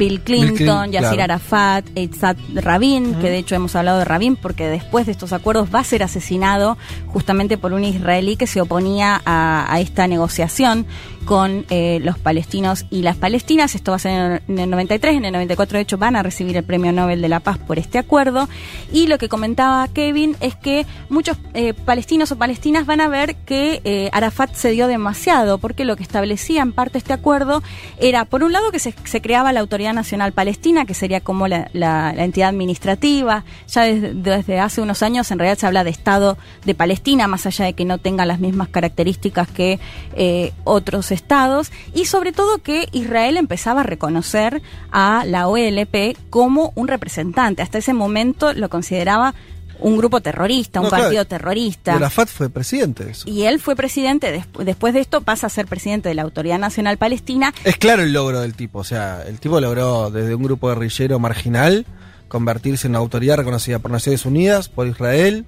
Bill 0.00 0.22
Clinton, 0.22 0.90
Yasir 0.92 1.20
Arafat, 1.20 1.84
Eitzat 1.94 2.38
Rabin, 2.54 3.16
que 3.16 3.28
de 3.28 3.36
hecho 3.36 3.54
hemos 3.54 3.76
hablado 3.76 3.98
de 3.98 4.06
Rabin 4.06 4.34
porque 4.34 4.66
después 4.66 5.04
de 5.04 5.12
estos 5.12 5.34
acuerdos 5.34 5.68
va 5.74 5.80
a 5.80 5.84
ser 5.84 6.02
asesinado 6.02 6.78
justamente 7.08 7.58
por 7.58 7.74
un 7.74 7.84
israelí 7.84 8.36
que 8.36 8.46
se 8.46 8.62
oponía 8.62 9.20
a, 9.26 9.78
esta 9.78 10.06
negociación 10.06 10.86
con 11.24 11.66
eh, 11.70 12.00
los 12.02 12.18
palestinos 12.18 12.86
y 12.90 13.02
las 13.02 13.16
palestinas. 13.16 13.74
Esto 13.74 13.92
va 13.92 13.96
a 13.96 14.00
ser 14.00 14.42
en 14.48 14.58
el 14.58 14.70
93, 14.70 15.16
en 15.16 15.24
el 15.24 15.32
94 15.32 15.78
de 15.78 15.82
hecho 15.82 15.98
van 15.98 16.16
a 16.16 16.22
recibir 16.22 16.56
el 16.56 16.64
Premio 16.64 16.92
Nobel 16.92 17.20
de 17.20 17.28
la 17.28 17.40
Paz 17.40 17.58
por 17.58 17.78
este 17.78 17.98
acuerdo. 17.98 18.48
Y 18.92 19.06
lo 19.06 19.18
que 19.18 19.28
comentaba 19.28 19.86
Kevin 19.88 20.36
es 20.40 20.54
que 20.54 20.86
muchos 21.08 21.36
eh, 21.54 21.74
palestinos 21.74 22.32
o 22.32 22.36
palestinas 22.36 22.86
van 22.86 23.00
a 23.00 23.08
ver 23.08 23.36
que 23.36 23.80
eh, 23.84 24.10
Arafat 24.12 24.54
se 24.54 24.70
dio 24.70 24.86
demasiado, 24.86 25.58
porque 25.58 25.84
lo 25.84 25.96
que 25.96 26.02
establecía 26.02 26.62
en 26.62 26.72
parte 26.72 26.98
este 26.98 27.12
acuerdo 27.12 27.62
era, 27.98 28.24
por 28.24 28.42
un 28.42 28.52
lado, 28.52 28.70
que 28.70 28.78
se, 28.78 28.94
se 29.04 29.20
creaba 29.20 29.52
la 29.52 29.60
autoridad 29.60 29.92
Nacional 29.92 30.32
Palestina, 30.32 30.84
que 30.84 30.94
sería 30.94 31.20
como 31.20 31.48
la, 31.48 32.14
entidad 32.16 32.48
administrativa. 32.48 33.44
Ya 33.68 33.82
desde, 33.82 34.60
hace 34.60 34.80
unos 34.80 35.02
años 35.02 35.30
en 35.30 35.38
realidad 35.38 35.58
se 35.58 35.66
habla 35.66 35.84
de 35.84 35.90
Estado 35.90 36.36
de 36.64 36.74
Palestina, 36.74 37.26
más 37.26 37.46
allá 37.46 37.66
de 37.66 37.74
que 37.74 37.84
no 37.84 37.98
tenga 37.98 38.24
las 38.26 38.40
mismas 38.40 38.68
características 38.68 39.48
que 39.48 39.78
eh, 40.14 40.52
estados. 41.10 41.72
Y 41.94 42.06
sobre 42.06 42.32
todo 42.32 42.58
que 42.58 42.88
Israel 42.92 43.36
empezaba 43.36 43.80
a 43.80 43.84
reconocer 43.84 44.62
a 44.90 45.24
la 45.26 45.48
OLP 45.48 46.16
como 46.30 46.72
un 46.74 46.88
representante. 46.88 47.62
Hasta 47.62 47.78
ese 47.78 47.92
momento 47.92 48.52
lo 48.52 48.68
consideraba 48.68 49.34
un 49.80 49.96
grupo 49.96 50.20
terrorista, 50.20 50.80
un 50.80 50.90
partido 50.90 51.24
terrorista. 51.24 51.94
Arafat 51.94 52.28
fue 52.28 52.50
presidente 52.50 53.04
de 53.04 53.12
eso. 53.12 53.28
Y 53.28 53.44
él 53.44 53.60
fue 53.60 53.76
presidente, 53.76 54.44
después 54.58 54.94
de 54.94 55.00
esto 55.00 55.22
pasa 55.22 55.46
a 55.46 55.50
ser 55.50 55.66
presidente 55.66 56.08
de 56.08 56.14
la 56.14 56.22
Autoridad 56.22 56.58
Nacional 56.58 56.98
Palestina. 56.98 57.54
Es 57.64 57.76
claro 57.76 58.02
el 58.02 58.12
logro 58.12 58.40
del 58.40 58.54
tipo, 58.54 58.80
o 58.80 58.84
sea, 58.84 59.22
el 59.26 59.40
tipo 59.40 59.60
logró 59.60 60.10
desde 60.10 60.34
un 60.34 60.42
grupo 60.42 60.68
guerrillero 60.68 61.18
marginal 61.18 61.86
convertirse 62.28 62.86
en 62.86 62.92
una 62.92 63.00
autoridad 63.00 63.38
reconocida 63.38 63.80
por 63.80 63.90
Naciones 63.90 64.24
Unidas, 64.24 64.68
por 64.68 64.86
Israel, 64.86 65.46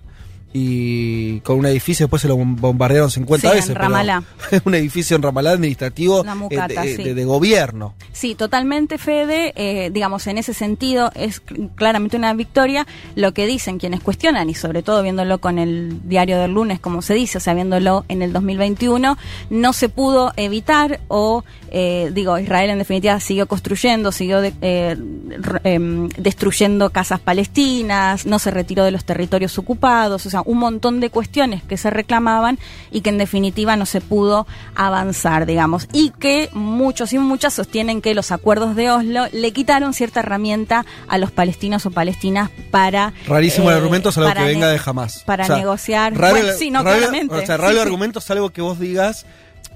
y 0.52 1.40
con 1.40 1.58
un 1.58 1.66
edificio, 1.66 2.04
después 2.06 2.20
se 2.20 2.28
lo 2.28 2.36
bombardearon 2.36 3.10
50 3.10 3.50
veces. 3.52 3.70
En 3.70 3.76
Ramalá. 3.76 4.22
un 4.64 4.74
edificio 4.74 5.16
en 5.16 5.22
Ramalá 5.22 5.52
administrativo 5.52 6.24
eh, 6.50 7.14
de, 7.14 7.24
gobierno. 7.24 7.94
Sí, 8.12 8.34
totalmente, 8.34 8.98
Fede. 8.98 9.52
Eh, 9.56 9.90
digamos, 9.90 10.26
en 10.26 10.36
ese 10.36 10.52
sentido 10.52 11.10
es 11.14 11.40
claramente 11.74 12.18
una 12.18 12.34
victoria. 12.34 12.86
Lo 13.14 13.32
que 13.32 13.46
dicen 13.46 13.78
quienes 13.78 14.00
cuestionan, 14.00 14.50
y 14.50 14.54
sobre 14.54 14.82
todo 14.82 15.02
viéndolo 15.02 15.38
con 15.38 15.58
el 15.58 16.06
diario 16.06 16.38
del 16.38 16.52
lunes, 16.52 16.80
como 16.80 17.00
se 17.00 17.14
dice, 17.14 17.38
o 17.38 17.40
sea, 17.40 17.54
viéndolo 17.54 18.04
en 18.08 18.20
el 18.20 18.32
2021, 18.32 19.16
no 19.48 19.72
se 19.72 19.88
pudo 19.88 20.32
evitar 20.36 21.00
o, 21.08 21.44
eh, 21.70 22.10
digo, 22.12 22.38
Israel 22.38 22.70
en 22.70 22.78
definitiva 22.78 23.18
siguió 23.20 23.46
construyendo, 23.46 24.12
siguió 24.12 24.42
em, 24.42 26.08
destruyendo 26.08 26.90
casas 26.90 27.20
palestinas, 27.20 28.26
no 28.26 28.38
se 28.38 28.50
retiró 28.50 28.84
de 28.84 28.90
los 28.90 29.04
territorios 29.04 29.58
ocupados, 29.58 30.26
o 30.26 30.30
sea, 30.30 30.41
un 30.46 30.58
montón 30.58 31.00
de 31.00 31.10
cuestiones 31.10 31.62
que 31.62 31.76
se 31.76 31.90
reclamaban 31.90 32.58
y 32.90 33.00
que 33.00 33.10
en 33.10 33.18
definitiva 33.18 33.76
no 33.76 33.86
se 33.86 34.00
pudo 34.00 34.46
avanzar, 34.74 35.46
digamos. 35.46 35.88
Y 35.92 36.10
que 36.10 36.48
muchos 36.52 37.12
y 37.12 37.18
muchas 37.18 37.54
sostienen 37.54 38.00
que 38.02 38.14
los 38.14 38.32
acuerdos 38.32 38.76
de 38.76 38.90
Oslo 38.90 39.26
le 39.32 39.52
quitaron 39.52 39.94
cierta 39.94 40.20
herramienta 40.20 40.84
a 41.08 41.18
los 41.18 41.30
palestinos 41.30 41.86
o 41.86 41.90
palestinas 41.90 42.50
para... 42.70 43.12
Rarísimo 43.26 43.70
el 43.70 43.76
eh, 43.76 43.78
argumento, 43.78 44.12
salvo 44.12 44.32
que 44.34 44.44
venga 44.44 44.68
de 44.68 44.78
jamás. 44.78 45.22
Para 45.24 45.48
negociar. 45.48 46.16
Raro, 46.16 46.38
sí, 46.58 46.70
no, 46.70 46.82
claramente. 46.82 47.34
O 47.34 47.46
sea, 47.46 47.56
raro 47.56 47.72
el 47.72 47.78
argumento, 47.78 48.20
salvo 48.20 48.50
que 48.50 48.62
vos 48.62 48.78
digas 48.78 49.26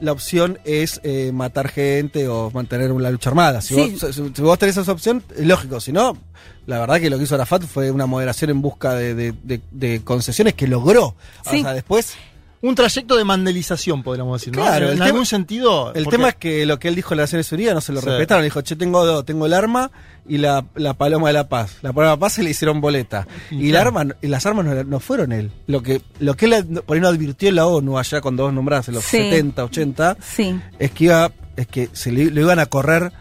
la 0.01 0.13
opción 0.13 0.59
es 0.65 1.01
eh, 1.03 1.31
matar 1.33 1.69
gente 1.69 2.29
o 2.29 2.51
mantener 2.51 2.93
una 2.93 3.11
lucha 3.11 3.31
armada. 3.31 3.61
Si, 3.61 3.75
vos, 3.75 4.15
si, 4.15 4.43
vos, 4.43 4.59
tenés 4.59 4.77
esa 4.77 4.93
opción, 4.93 5.23
es 5.37 5.47
lógico. 5.47 5.81
Si 5.81 5.93
no, 5.93 6.17
la 6.67 6.79
verdad 6.79 7.01
que 7.01 7.11
lo 7.11 7.19
que 7.19 7.25
hizo 7.25 7.35
Arafat 7.35 7.65
fue 7.65 7.91
una 7.91 8.07
moderación 8.07 8.51
en 8.51 8.63
busca 8.63 8.95
de, 8.95 10.01
concesiones 10.05 10.55
que 10.55 10.67
logró. 10.67 11.15
O 11.45 11.51
sea, 11.51 11.73
después 11.73 12.17
un 12.62 12.75
trayecto 12.75 13.16
de 13.16 13.25
mandelización, 13.25 14.03
podríamos 14.03 14.40
decir. 14.40 14.53
Claro, 14.53 14.90
en 14.90 15.03
algún 15.03 15.27
sentido. 15.27 15.92
El 15.95 16.07
tema 16.07 16.31
es 16.31 16.35
que 16.37 16.66
lo 16.66 16.79
que 16.79 16.88
él 16.88 16.95
dijo 16.95 17.14
en 17.14 17.19
las 17.19 17.29
Naciones 17.29 17.53
Unidas 17.53 17.75
no 17.75 17.81
se 17.81 17.92
lo 17.92 18.01
respetaron. 18.01 18.45
Dijo, 18.45 18.61
che, 18.62 18.77
tengo 18.77 19.25
tengo 19.25 19.47
el 19.47 19.53
arma 19.53 19.90
y 20.27 20.38
la, 20.38 20.64
paloma 20.97 21.29
de 21.29 21.35
la 21.35 21.49
paz. 21.49 21.79
La 21.83 21.92
paloma 21.92 22.12
de 22.12 22.16
la 22.16 22.21
paz 22.21 22.33
se 22.35 22.42
le 22.42 22.51
hicieron 22.51 22.81
boleta. 22.81 23.27
Y, 23.51 23.73
la 23.73 23.83
arma, 23.83 24.07
y 24.23 24.27
las 24.29 24.47
armas 24.47 24.87
no, 24.87 25.01
fueron 25.01 25.33
él. 25.33 25.51
Lo 25.66 25.83
que, 25.83 26.01
lo 26.19 26.35
que 26.35 26.47
él 26.47 26.83
por 26.87 26.97
ahí 26.97 27.01
no 27.01 27.09
advirtió 27.09 27.49
en 27.49 27.57
la 27.57 27.66
ONU 27.66 27.99
allá 27.99 28.21
cuando 28.21 28.45
vos 28.45 28.53
nombrás 28.53 28.88
en 28.88 28.95
los 28.95 29.05
70, 29.05 29.64
80, 29.64 30.16
es 30.79 30.90
que 30.92 31.05
iba, 31.05 31.31
es 31.57 31.66
que 31.66 31.90
se 31.92 32.11
le, 32.11 32.31
lo 32.31 32.40
iban 32.40 32.59
a 32.59 32.66
correr 32.66 33.12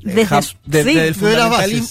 desde, 0.00 1.08
el 1.08 1.14
fundamentalismo, 1.14 1.88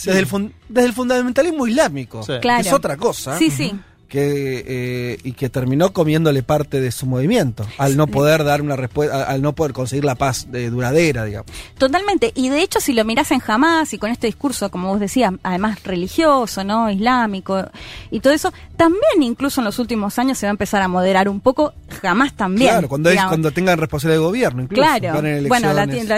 desde, 0.70 0.88
el 0.88 0.94
fundamentalismo 0.94 1.68
islámico. 1.68 2.26
Que 2.26 2.60
es 2.60 2.74
otra 2.74 2.98
cosa. 2.98 3.38
Sí, 3.38 3.50
sí 3.50 3.74
que 4.08 4.64
eh, 4.66 5.18
y 5.24 5.34
que 5.34 5.50
terminó 5.50 5.92
comiéndole 5.92 6.42
parte 6.42 6.80
de 6.80 6.92
su 6.92 7.06
movimiento 7.06 7.66
al 7.78 7.98
no 7.98 8.08
poder 8.08 8.44
dar 8.44 8.62
una 8.62 8.76
respuesta 8.76 9.24
al 9.24 9.42
no 9.42 9.54
poder 9.54 9.74
conseguir 9.74 10.06
la 10.06 10.16
paz 10.16 10.48
de 10.50 10.70
duradera 10.70 11.26
digamos. 11.26 11.52
Totalmente 11.78 12.32
y 12.36 12.50
de 12.50 12.62
hecho 12.62 12.80
si 12.80 12.94
lo 12.94 13.04
miras 13.04 13.32
en 13.32 13.42
Hamas 13.46 13.94
y 13.94 13.98
con 13.98 14.10
este 14.10 14.28
discurso 14.28 14.72
como 14.72 14.90
vos 14.90 15.00
decías 15.00 15.34
además 15.44 15.84
religioso 15.84 16.64
no 16.64 16.90
islámico 16.90 17.66
y 18.10 18.22
todo 18.22 18.34
eso 18.34 18.54
también 18.78 19.22
incluso 19.22 19.62
en 19.62 19.66
los 19.66 19.78
últimos 19.80 20.18
años 20.20 20.38
se 20.38 20.46
va 20.46 20.52
a 20.52 20.52
empezar 20.52 20.82
a 20.82 20.88
moderar 20.88 21.28
un 21.28 21.42
poco 21.42 21.74
jamás 22.02 22.34
también 22.34 22.72
claro 22.72 22.88
cuando 22.88 23.10
cuando 23.28 23.52
tengan 23.52 23.78
responsabilidad 23.78 24.22
de 24.22 24.26
gobierno 24.26 24.62
incluso 24.64 24.82
claro 24.82 25.22
bueno 25.48 25.74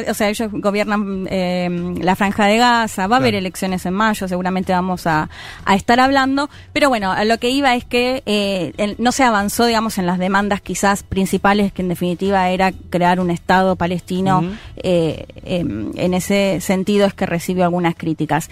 o 0.07 0.13
sea 0.13 0.29
ellos 0.29 0.51
gobiernan 0.51 1.27
eh, 1.29 1.95
la 2.01 2.15
franja 2.15 2.45
de 2.45 2.57
Gaza 2.57 3.07
va 3.07 3.15
a 3.15 3.19
haber 3.19 3.33
elecciones 3.33 3.85
en 3.85 3.93
mayo 3.93 4.27
seguramente 4.27 4.73
vamos 4.73 5.07
a, 5.07 5.29
a 5.65 5.75
estar 5.75 5.99
hablando 5.99 6.49
pero 6.71 6.89
bueno 6.89 7.15
lo 7.25 7.37
que 7.39 7.49
iba 7.49 7.75
es 7.75 7.78
que 7.85 8.23
eh, 8.25 8.95
no 8.97 9.11
se 9.11 9.23
avanzó, 9.23 9.65
digamos, 9.65 9.97
en 9.97 10.05
las 10.05 10.19
demandas 10.19 10.61
quizás 10.61 11.03
principales, 11.03 11.71
que 11.71 11.81
en 11.81 11.89
definitiva 11.89 12.49
era 12.49 12.71
crear 12.89 13.19
un 13.19 13.29
Estado 13.31 13.75
palestino. 13.75 14.43
Eh, 14.77 15.25
em, 15.43 15.91
en 15.95 16.13
ese 16.13 16.59
sentido 16.61 17.05
es 17.05 17.13
que 17.13 17.25
recibió 17.25 17.63
algunas 17.63 17.95
críticas. 17.95 18.49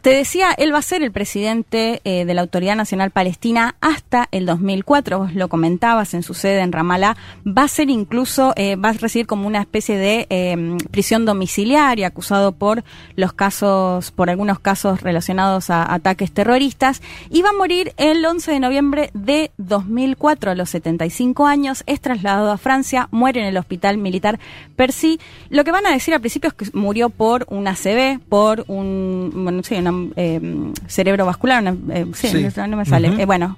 Te 0.00 0.10
decía, 0.10 0.50
él 0.56 0.72
va 0.72 0.78
a 0.78 0.82
ser 0.82 1.02
el 1.02 1.12
presidente 1.12 2.00
eh, 2.04 2.24
de 2.24 2.34
la 2.34 2.40
Autoridad 2.40 2.74
Nacional 2.74 3.10
Palestina 3.10 3.76
hasta 3.80 4.28
el 4.32 4.46
2004, 4.46 5.18
vos 5.18 5.34
lo 5.34 5.48
comentabas 5.48 6.14
en 6.14 6.22
su 6.22 6.32
sede 6.32 6.60
en 6.60 6.72
Ramallah, 6.72 7.16
va 7.46 7.62
a 7.64 7.68
ser 7.68 7.90
incluso, 7.90 8.54
eh, 8.56 8.76
va 8.76 8.90
a 8.90 8.92
recibir 8.92 9.26
como 9.26 9.46
una 9.46 9.60
especie 9.60 9.98
de 9.98 10.26
em, 10.30 10.78
prisión 10.90 11.26
domiciliaria, 11.26 12.06
acusado 12.06 12.52
por 12.52 12.82
los 13.14 13.34
casos, 13.34 14.10
por 14.10 14.30
algunos 14.30 14.58
casos 14.58 15.02
relacionados 15.02 15.68
a 15.68 15.92
ataques 15.92 16.32
terroristas, 16.32 17.02
y 17.28 17.42
va 17.42 17.50
a 17.50 17.54
morir 17.54 17.92
el 17.98 18.24
11 18.24 18.52
de 18.52 18.60
noviembre 18.60 19.10
de 19.12 19.50
2004 19.58 20.50
a 20.50 20.54
los 20.54 20.70
75 20.70 21.46
años, 21.46 21.82
es 21.86 22.00
trasladado 22.00 22.50
a 22.50 22.58
Francia, 22.58 23.08
muere 23.10 23.40
en 23.40 23.46
el 23.46 23.56
hospital 23.58 23.98
militar 23.98 24.38
Percy. 24.76 25.20
Lo 25.50 25.64
que 25.64 25.72
van 25.72 25.86
a 25.86 25.90
decir 25.90 26.14
al 26.14 26.20
principio 26.20 26.48
es 26.48 26.54
que 26.54 26.76
murió 26.76 27.10
por 27.10 27.46
una 27.50 27.72
ACV, 27.72 28.20
por 28.28 28.64
un, 28.68 29.30
bueno, 29.34 29.62
sí, 29.78 29.86
un 29.88 30.12
eh, 30.16 30.40
cerebro 30.86 31.26
vascular, 31.26 31.62
eh, 31.90 32.06
sí, 32.14 32.46
No, 32.68 32.76
me 32.76 32.84
sale. 32.84 33.08
Eh, 33.20 33.26
bueno, 33.26 33.56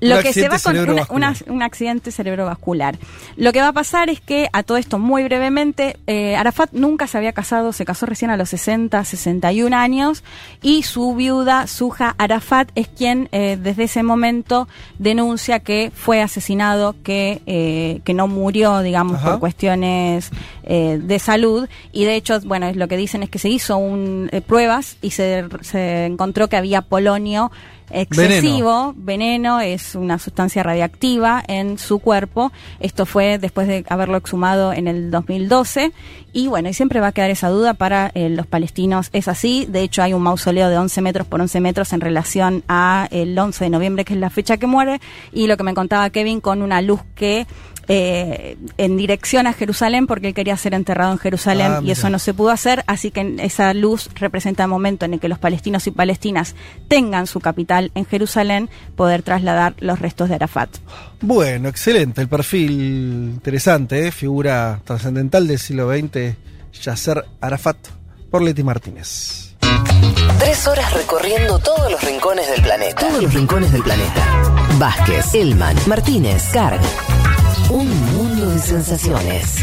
lo 0.00 0.20
que 0.20 0.32
se 0.32 0.48
va 0.48 0.58
con 0.58 1.24
un 1.46 1.62
accidente 1.62 2.10
cerebrovascular. 2.10 2.98
Lo 3.36 3.52
que 3.52 3.60
va 3.60 3.68
a 3.68 3.72
pasar 3.72 4.10
es 4.10 4.20
que, 4.20 4.48
a 4.52 4.62
todo 4.62 4.76
esto 4.76 4.98
muy 4.98 5.24
brevemente, 5.24 5.96
eh, 6.06 6.36
Arafat 6.36 6.72
nunca 6.72 7.06
se 7.06 7.18
había 7.18 7.32
casado, 7.32 7.72
se 7.72 7.84
casó 7.84 8.06
recién 8.06 8.30
a 8.30 8.36
los 8.36 8.50
60, 8.50 9.04
61 9.04 9.76
años, 9.76 10.22
y 10.62 10.82
su 10.82 11.14
viuda, 11.14 11.66
Suja 11.66 12.14
Arafat, 12.18 12.70
es 12.74 12.88
quien 12.88 13.28
eh, 13.32 13.58
desde 13.60 13.84
ese 13.84 14.02
momento 14.02 14.68
denuncia 14.98 15.60
que 15.60 15.90
fue 15.94 16.22
asesinado, 16.22 16.94
que, 17.02 17.42
eh, 17.46 18.00
que 18.04 18.14
no 18.14 18.28
murió, 18.28 18.80
digamos, 18.80 19.20
por 19.20 19.38
cuestiones 19.40 20.30
de 20.68 21.18
salud, 21.18 21.66
y 21.92 22.04
de 22.04 22.14
hecho, 22.14 22.38
bueno, 22.40 22.66
es 22.66 22.76
lo 22.76 22.88
que 22.88 22.98
dicen 22.98 23.22
es 23.22 23.30
que 23.30 23.38
se 23.38 23.48
hizo 23.48 23.78
un, 23.78 24.30
pruebas 24.46 24.98
y 25.00 25.12
se, 25.12 25.46
se 25.62 26.04
encontró 26.04 26.48
que 26.48 26.58
había 26.58 26.82
polonio 26.82 27.50
excesivo, 27.90 28.94
veneno. 28.96 29.60
es 29.60 29.94
una 29.94 30.18
sustancia 30.18 30.62
radiactiva 30.62 31.42
en 31.46 31.78
su 31.78 31.98
cuerpo. 31.98 32.52
Esto 32.80 33.06
fue 33.06 33.38
después 33.38 33.68
de 33.68 33.84
haberlo 33.88 34.16
exhumado 34.16 34.72
en 34.72 34.88
el 34.88 35.10
2012 35.10 35.92
y 36.32 36.46
bueno, 36.48 36.68
y 36.68 36.74
siempre 36.74 37.00
va 37.00 37.08
a 37.08 37.12
quedar 37.12 37.30
esa 37.30 37.48
duda 37.48 37.74
para 37.74 38.10
eh, 38.14 38.28
los 38.28 38.46
palestinos. 38.46 39.08
Es 39.12 39.28
así, 39.28 39.66
de 39.66 39.82
hecho 39.82 40.02
hay 40.02 40.12
un 40.12 40.22
mausoleo 40.22 40.68
de 40.68 40.78
11 40.78 41.00
metros 41.00 41.26
por 41.26 41.40
11 41.40 41.60
metros 41.60 41.92
en 41.92 42.00
relación 42.00 42.64
a 42.68 43.08
el 43.10 43.38
11 43.38 43.64
de 43.64 43.70
noviembre, 43.70 44.04
que 44.04 44.14
es 44.14 44.20
la 44.20 44.30
fecha 44.30 44.56
que 44.56 44.66
muere, 44.66 45.00
y 45.32 45.46
lo 45.46 45.56
que 45.56 45.64
me 45.64 45.74
contaba 45.74 46.10
Kevin 46.10 46.40
con 46.40 46.62
una 46.62 46.82
luz 46.82 47.00
que 47.14 47.46
eh, 47.88 48.56
en 48.76 48.96
dirección 48.98 49.46
a 49.46 49.54
Jerusalén 49.54 50.06
porque 50.06 50.28
él 50.28 50.34
quería 50.34 50.56
ser 50.58 50.74
enterrado 50.74 51.10
en 51.12 51.18
Jerusalén 51.18 51.72
ah, 51.72 51.80
y 51.82 51.90
eso 51.90 52.10
no 52.10 52.18
se 52.18 52.34
pudo 52.34 52.50
hacer, 52.50 52.84
así 52.86 53.10
que 53.10 53.36
esa 53.40 53.72
luz 53.72 54.10
representa 54.14 54.64
el 54.64 54.68
momento 54.68 55.06
en 55.06 55.14
el 55.14 55.20
que 55.20 55.28
los 55.28 55.38
palestinos 55.38 55.86
y 55.86 55.90
palestinas 55.90 56.54
tengan 56.88 57.26
su 57.26 57.40
capital 57.40 57.90
en 57.94 58.04
Jerusalén, 58.04 58.68
poder 58.94 59.22
trasladar 59.22 59.74
los 59.78 59.98
restos 59.98 60.28
de 60.28 60.34
Arafat. 60.34 60.68
Bueno, 61.22 61.68
excelente, 61.68 62.20
el 62.20 62.28
perfil 62.28 62.72
interesante, 63.34 64.06
¿eh? 64.06 64.12
figura 64.12 64.80
trascendental 64.84 65.46
del 65.46 65.58
siglo 65.58 65.90
XX, 65.90 66.36
Yasser 66.82 67.24
Arafat, 67.40 67.78
por 68.30 68.42
Leti 68.42 68.62
Martínez. 68.62 69.56
Tres 70.38 70.66
horas 70.66 70.92
recorriendo 70.92 71.58
todos 71.58 71.90
los 71.90 72.02
rincones 72.02 72.48
del 72.50 72.62
planeta. 72.62 73.00
Todos 73.00 73.22
los 73.22 73.34
rincones 73.34 73.72
del 73.72 73.82
planeta. 73.82 74.42
Vázquez, 74.78 75.34
Elman, 75.34 75.76
Martínez, 75.86 76.44
Carg. 76.52 76.80
Un 77.70 77.88
mundo 78.14 78.50
de 78.50 78.58
sensaciones. 78.58 79.56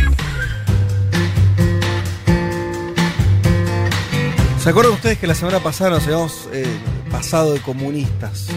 ¿Se 4.60 4.70
acuerdan 4.70 4.94
ustedes 4.94 5.18
que 5.18 5.26
la 5.26 5.34
semana 5.34 5.60
pasada 5.60 5.92
nos 5.92 6.04
habíamos 6.04 6.48
eh, 6.54 6.66
pasado 7.12 7.54
de 7.54 7.62
comunistas? 7.62 8.48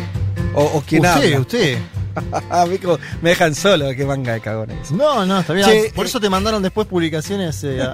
O, 0.54 0.64
o 0.64 0.82
quién 0.86 1.04
usted, 1.04 1.38
Usted, 1.38 1.78
me 3.22 3.30
dejan 3.30 3.54
solo, 3.54 3.88
qué 3.96 4.04
manga 4.04 4.34
de 4.34 4.40
cagones. 4.40 4.90
No, 4.90 5.24
no, 5.24 5.40
está 5.40 5.54
bien. 5.54 5.66
Por 5.94 6.04
eh, 6.04 6.08
eso 6.08 6.20
te 6.20 6.28
mandaron 6.28 6.62
después 6.62 6.86
publicaciones, 6.86 7.64
eh, 7.64 7.86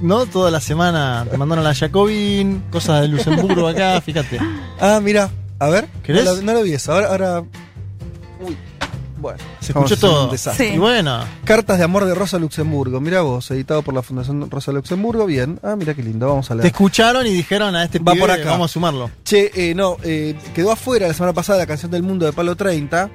no 0.00 0.26
toda 0.26 0.50
la 0.52 0.60
semana. 0.60 1.26
Te 1.28 1.36
mandaron 1.36 1.64
la 1.64 1.74
Jacobin, 1.74 2.64
cosas 2.70 3.02
de 3.02 3.08
Luxemburgo 3.08 3.66
acá, 3.66 4.00
fíjate. 4.00 4.38
Ah, 4.80 5.00
mira, 5.02 5.28
a 5.58 5.68
ver. 5.68 5.88
¿Querés? 6.02 6.42
No 6.42 6.52
lo, 6.52 6.62
vi 6.62 6.74
eso. 6.74 6.92
Ahora, 6.92 7.08
ahora 7.08 7.44
bueno, 9.22 9.38
se 9.60 9.72
escuchó 9.72 9.96
todo. 9.96 10.30
Y 10.58 10.78
bueno. 10.78 11.20
Cartas 11.44 11.78
de 11.78 11.84
amor 11.84 12.04
de 12.04 12.14
Rosa 12.14 12.38
Luxemburgo. 12.38 13.00
Mira 13.00 13.22
vos, 13.22 13.50
editado 13.52 13.82
por 13.82 13.94
la 13.94 14.02
Fundación 14.02 14.50
Rosa 14.50 14.72
Luxemburgo. 14.72 15.24
Bien. 15.24 15.60
Ah, 15.62 15.76
mira 15.76 15.94
qué 15.94 16.02
lindo. 16.02 16.28
Vamos 16.28 16.50
a 16.50 16.54
leer. 16.54 16.62
Te 16.62 16.68
escucharon 16.68 17.26
y 17.26 17.30
dijeron 17.30 17.74
a 17.76 17.84
este 17.84 18.00
Va 18.00 18.14
por 18.14 18.30
acá. 18.30 18.50
vamos 18.50 18.70
a 18.70 18.74
sumarlo. 18.74 19.10
Che, 19.24 19.50
eh, 19.54 19.74
no, 19.74 19.96
eh, 20.02 20.36
quedó 20.54 20.72
afuera 20.72 21.06
la 21.06 21.14
semana 21.14 21.32
pasada 21.32 21.60
la 21.60 21.66
canción 21.66 21.90
del 21.90 22.02
mundo 22.02 22.26
de 22.26 22.32
Palo 22.32 22.56
30. 22.56 23.10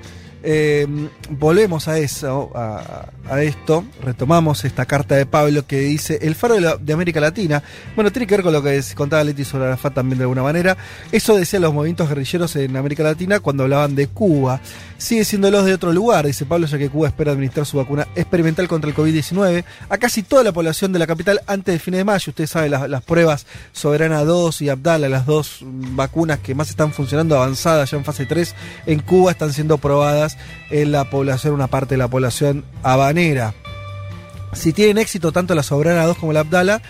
Eh, 0.50 0.88
volvemos 1.30 1.90
a 1.90 2.00
eso, 2.00 2.52
a, 2.56 3.42
esto, 3.42 3.84
retomamos 4.02 4.64
esta 4.64 4.86
carta 4.86 5.16
de 5.16 5.26
Pablo 5.26 5.68
que 5.68 5.80
dice 5.82 6.20
el 6.22 6.36
faro 6.36 6.78
de, 6.78 6.94
América 6.94 7.20
Latina. 7.20 7.62
Bueno, 7.96 8.14
tiene 8.14 8.28
que 8.28 8.36
ver 8.36 8.44
con 8.44 8.54
lo 8.54 8.64
que 8.64 8.82
contaba 8.96 9.26
Leti 9.26 9.44
sobre 9.44 9.66
Arafat 9.66 9.96
también 9.96 10.20
de 10.20 10.24
alguna 10.24 10.44
manera. 10.44 10.78
Eso 11.12 11.36
decía 11.36 11.60
los 11.60 11.74
movimientos 11.74 12.08
guerrilleros 12.08 12.56
en 12.56 12.78
América 12.78 13.04
Latina 13.04 13.42
cuando 13.42 13.64
hablaban 13.64 13.94
de 13.94 14.08
Cuba 14.08 14.62
sigue 14.98 15.26
siendo 15.26 15.52
los 15.52 15.66
de 15.66 15.74
otro 15.74 15.94
lugar, 15.94 16.26
dice 16.26 16.46
Pablo, 16.46 16.66
ya 16.68 16.78
que 16.78 16.90
Cuba 16.90 17.08
espera 17.08 17.32
administrar 17.32 17.66
su 17.66 17.78
vacuna 17.78 18.08
experimental 18.16 18.68
contra 18.68 18.90
el 18.90 18.96
COVID-19 18.96 19.64
a 19.90 19.98
casi 19.98 20.24
toda 20.24 20.44
la 20.44 20.52
población 20.52 20.92
de 20.92 21.00
la 21.00 21.08
capital 21.08 21.42
antes 21.48 21.76
de 21.76 21.80
fines 21.80 22.00
de 22.00 22.04
mayo. 22.04 22.30
Ustedes 22.32 22.50
saben, 22.50 22.72
las, 22.72 23.04
pruebas 23.04 23.46
Soberana 23.72 24.24
2 24.24 24.62
y 24.62 24.70
Abdala, 24.70 25.08
las 25.08 25.26
dos 25.26 25.60
vacunas 25.62 26.40
que 26.40 26.56
más 26.56 26.70
están 26.70 26.92
funcionando 26.92 27.36
avanzadas 27.36 27.92
ya 27.92 27.98
en 27.98 28.06
fase 28.06 28.26
3 28.26 28.56
en 28.88 29.00
Cuba, 29.00 29.32
están 29.32 29.54
siendo 29.54 29.78
probadas 29.78 30.37
en 30.70 30.92
la 30.92 31.10
población, 31.10 31.54
una 31.54 31.68
parte 31.68 31.96
de 31.96 32.00
la 32.00 32.08
población 32.08 32.66
habanera. 32.84 33.54
Si 34.54 34.74
tienen 34.74 34.98
éxito 34.98 35.32
tanto 35.32 35.56
la 35.56 35.64
Soberana 35.64 36.06
2 36.06 36.18
como 36.18 36.34
la 36.34 36.42
Abdala, 36.42 36.82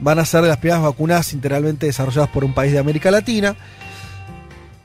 van 0.00 0.18
a 0.18 0.24
ser 0.24 0.44
las 0.44 0.58
primeras 0.58 0.82
vacunas 0.82 1.32
integralmente 1.32 1.86
desarrolladas 1.86 2.30
por 2.30 2.44
un 2.44 2.54
país 2.54 2.72
de 2.72 2.78
América 2.78 3.10
Latina. 3.10 3.56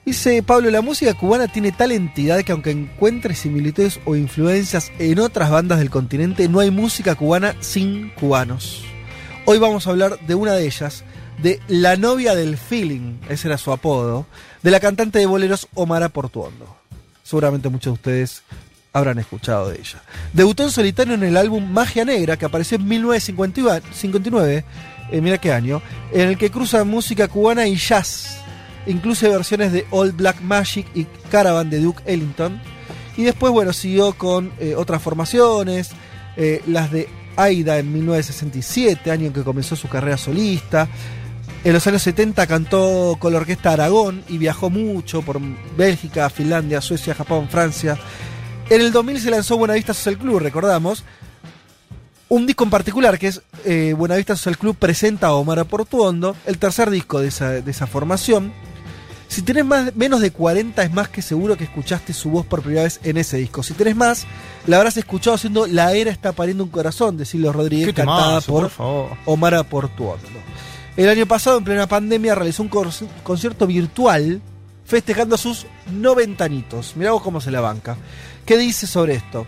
Dice 0.06 0.42
Pablo, 0.42 0.70
la 0.70 0.82
música 0.82 1.14
cubana 1.16 1.50
tiene 1.50 1.74
tal 1.74 1.92
entidad 1.92 2.42
que 2.44 2.54
aunque 2.54 2.72
encuentre 2.72 3.36
similitudes 3.36 4.00
o 4.06 4.16
influencias 4.16 4.92
en 5.00 5.20
otras 5.20 5.50
bandas 5.50 5.80
del 5.80 5.90
continente, 5.90 6.48
no 6.48 6.62
hay 6.62 6.72
música 6.72 7.16
cubana 7.16 7.56
sin 7.60 8.12
cubanos. 8.12 8.86
Hoy 9.46 9.60
vamos 9.60 9.86
a 9.86 9.90
hablar 9.90 10.18
de 10.26 10.36
una 10.36 10.54
de 10.54 10.66
ellas, 10.66 11.04
de 11.42 11.60
La 11.68 11.98
novia 11.98 12.36
del 12.36 12.58
feeling, 12.58 13.18
ese 13.28 13.50
era 13.50 13.58
su 13.58 13.72
apodo, 13.72 14.26
de 14.64 14.72
la 14.72 14.80
cantante 14.80 15.20
de 15.20 15.26
boleros 15.26 15.68
Omara 15.74 16.10
Portuondo. 16.10 16.78
Seguramente 17.28 17.68
muchos 17.68 17.92
de 17.92 17.96
ustedes 17.96 18.42
habrán 18.94 19.20
escuchado 19.20 19.70
de 19.70 19.80
ella. 19.80 20.02
Debutó 20.32 20.64
en 20.64 20.72
solitario 20.72 21.14
en 21.14 21.24
el 21.24 21.36
álbum 21.36 21.70
Magia 21.70 22.06
Negra, 22.06 22.38
que 22.38 22.46
apareció 22.46 22.78
en 22.78 22.88
1959, 22.88 24.64
eh, 25.12 25.22
mira 25.22 25.38
qué 25.38 25.52
año, 25.52 25.82
en 26.14 26.30
el 26.30 26.38
que 26.38 26.50
cruza 26.50 26.86
música 26.86 27.28
cubana 27.28 27.68
y 27.68 27.76
jazz 27.76 28.40
incluso 28.86 29.30
versiones 29.30 29.74
de 29.74 29.86
All 29.92 30.14
Black 30.14 30.40
Magic 30.40 30.88
y 30.96 31.04
Caravan 31.30 31.70
de 31.70 31.82
Duke 31.82 32.02
Ellington. 32.06 32.62
Y 33.18 33.24
después, 33.24 33.52
bueno, 33.52 33.74
siguió 33.74 34.14
con 34.14 34.54
eh, 34.58 34.76
otras 34.76 35.02
formaciones, 35.02 35.90
eh, 36.38 36.62
las 36.66 36.92
de 36.92 37.10
Aida 37.36 37.78
en 37.78 37.92
1967, 37.92 39.12
año 39.12 39.28
en 39.28 39.34
que 39.34 39.44
comenzó 39.44 39.76
su 39.76 39.90
carrera 39.90 40.18
solista. 40.18 40.88
En 41.64 41.74
los 41.74 41.86
años 41.88 42.02
70 42.04 42.48
cantó 42.48 43.18
con 43.20 43.34
la 43.34 43.40
orquesta 43.40 43.72
Aragón 43.72 44.24
y 44.30 44.38
viajó 44.38 44.70
mucho 44.70 45.22
por 45.22 45.40
Bélgica, 45.76 46.30
Finlandia, 46.30 46.82
Suecia, 46.82 47.14
Japón, 47.14 47.50
Francia. 47.50 47.98
En 48.70 48.82
el 48.82 48.92
2000 48.92 49.20
se 49.20 49.32
lanzó 49.32 49.58
Buenavista 49.58 49.94
Social 49.94 50.18
Club, 50.18 50.40
recordamos. 50.40 51.04
Un 52.30 52.46
disco 52.46 52.66
en 52.66 52.70
particular 52.70 53.18
que 53.18 53.28
es 53.28 53.42
eh, 53.66 53.94
Buenavista 53.98 54.36
Social 54.36 54.58
Club 54.58 54.76
presenta 54.78 55.28
a 55.28 55.34
Omar 55.34 55.66
Portuondo, 55.66 56.36
el 56.46 56.58
tercer 56.58 56.90
disco 56.90 57.20
de 57.20 57.30
esa, 57.30 57.52
de 57.52 57.72
esa 57.72 57.88
formación. 57.88 58.54
Si 59.30 59.42
tenés 59.42 59.66
más, 59.66 59.96
menos 59.96 60.22
de 60.22 60.32
40 60.32 60.84
es 60.84 60.94
más 60.94 61.10
que 61.10 61.22
seguro 61.22 61.58
que 61.58 61.66
escuchaste 61.66 62.14
su 62.14 62.30
voz 62.30 62.46
por 62.46 62.62
primera 62.62 62.84
vez 62.84 63.00
en 63.04 63.18
ese 63.18 63.38
disco. 63.38 63.62
Si 63.62 63.74
tenés 63.74 63.96
más, 63.96 64.26
la 64.66 64.78
habrás 64.78 64.98
escuchado 64.98 65.36
haciendo 65.36 65.68
La 65.68 65.94
era 65.94 66.12
está 66.12 66.32
pariendo 66.32 66.64
un 66.64 66.70
corazón 66.70 67.18
de 67.18 67.26
Silvio 67.26 67.52
Rodríguez, 67.52 67.94
cantada 67.94 68.42
por, 68.42 68.72
Omar 69.26 69.66
Portuondo. 69.68 70.28
El 70.98 71.10
año 71.10 71.28
pasado, 71.28 71.60
en 71.60 71.64
plena 71.64 71.88
pandemia, 71.88 72.34
realizó 72.34 72.64
un 72.64 72.70
concierto 73.24 73.68
virtual 73.68 74.42
festejando 74.84 75.38
sus 75.38 75.68
90 75.92 76.44
añitos. 76.44 76.96
Mirá 76.96 77.12
vos 77.12 77.22
cómo 77.22 77.40
se 77.40 77.52
la 77.52 77.62
banca. 77.62 77.96
¿Qué 78.48 78.58
dice 78.58 78.88
sobre 78.88 79.14
esto? 79.14 79.46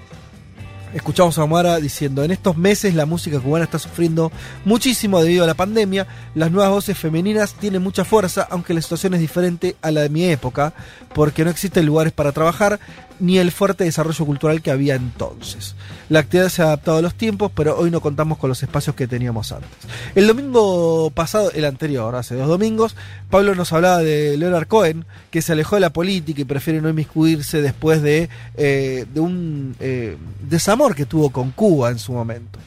Escuchamos 0.93 1.39
a 1.39 1.43
Omar 1.43 1.81
diciendo, 1.81 2.23
en 2.23 2.29
estos 2.29 2.55
meses 2.55 2.93
la 2.93 3.07
música 3.07 3.39
cubana 3.39 3.65
está 3.65 3.79
sufriendo 3.79 4.31
muchísimo 4.63 5.21
debido 5.21 5.43
a 5.43 5.47
la 5.47 5.55
pandemia, 5.55 6.05
las 6.35 6.51
nuevas 6.51 6.71
voces 6.71 6.97
femeninas 6.97 7.53
tienen 7.55 7.81
mucha 7.81 8.05
fuerza, 8.05 8.47
aunque 8.49 8.73
la 8.73 8.81
situación 8.81 9.15
es 9.15 9.19
diferente 9.19 9.75
a 9.81 9.89
la 9.89 10.01
de 10.01 10.09
mi 10.09 10.25
época, 10.25 10.73
porque 11.13 11.43
no 11.43 11.49
existen 11.49 11.85
lugares 11.85 12.13
para 12.13 12.31
trabajar, 12.31 12.79
ni 13.19 13.38
el 13.38 13.51
fuerte 13.51 13.84
desarrollo 13.84 14.25
cultural 14.25 14.62
que 14.62 14.71
había 14.71 14.95
entonces. 14.95 15.75
La 16.10 16.19
actividad 16.19 16.49
se 16.49 16.62
ha 16.62 16.65
adaptado 16.65 16.97
a 16.97 17.01
los 17.01 17.15
tiempos, 17.15 17.51
pero 17.53 17.77
hoy 17.77 17.91
no 17.91 18.01
contamos 18.01 18.38
con 18.38 18.49
los 18.49 18.63
espacios 18.63 18.95
que 18.95 19.08
teníamos 19.08 19.51
antes. 19.51 19.69
El 20.15 20.27
domingo 20.27 21.12
pasado, 21.12 21.51
el 21.51 21.65
anterior, 21.65 22.15
hace 22.15 22.36
dos 22.36 22.47
domingos, 22.47 22.95
Pablo 23.29 23.55
nos 23.55 23.73
hablaba 23.73 23.99
de 23.99 24.38
Leonard 24.38 24.67
Cohen, 24.67 25.05
que 25.32 25.41
se 25.41 25.51
alejó 25.51 25.75
de 25.75 25.82
la 25.82 25.93
política 25.93 26.41
y 26.41 26.45
prefiere 26.45 26.82
no 26.82 26.89
inmiscuirse 26.89 27.62
después 27.62 28.01
de, 28.01 28.29
eh, 28.55 29.05
un 29.15 29.75
eh, 29.79 30.17
desamor 30.41 30.95
que 30.95 31.05
tuvo 31.05 31.29
con 31.29 31.51
Cuba 31.51 31.91
en 31.91 31.99
su 31.99 32.13
momento. 32.13 32.60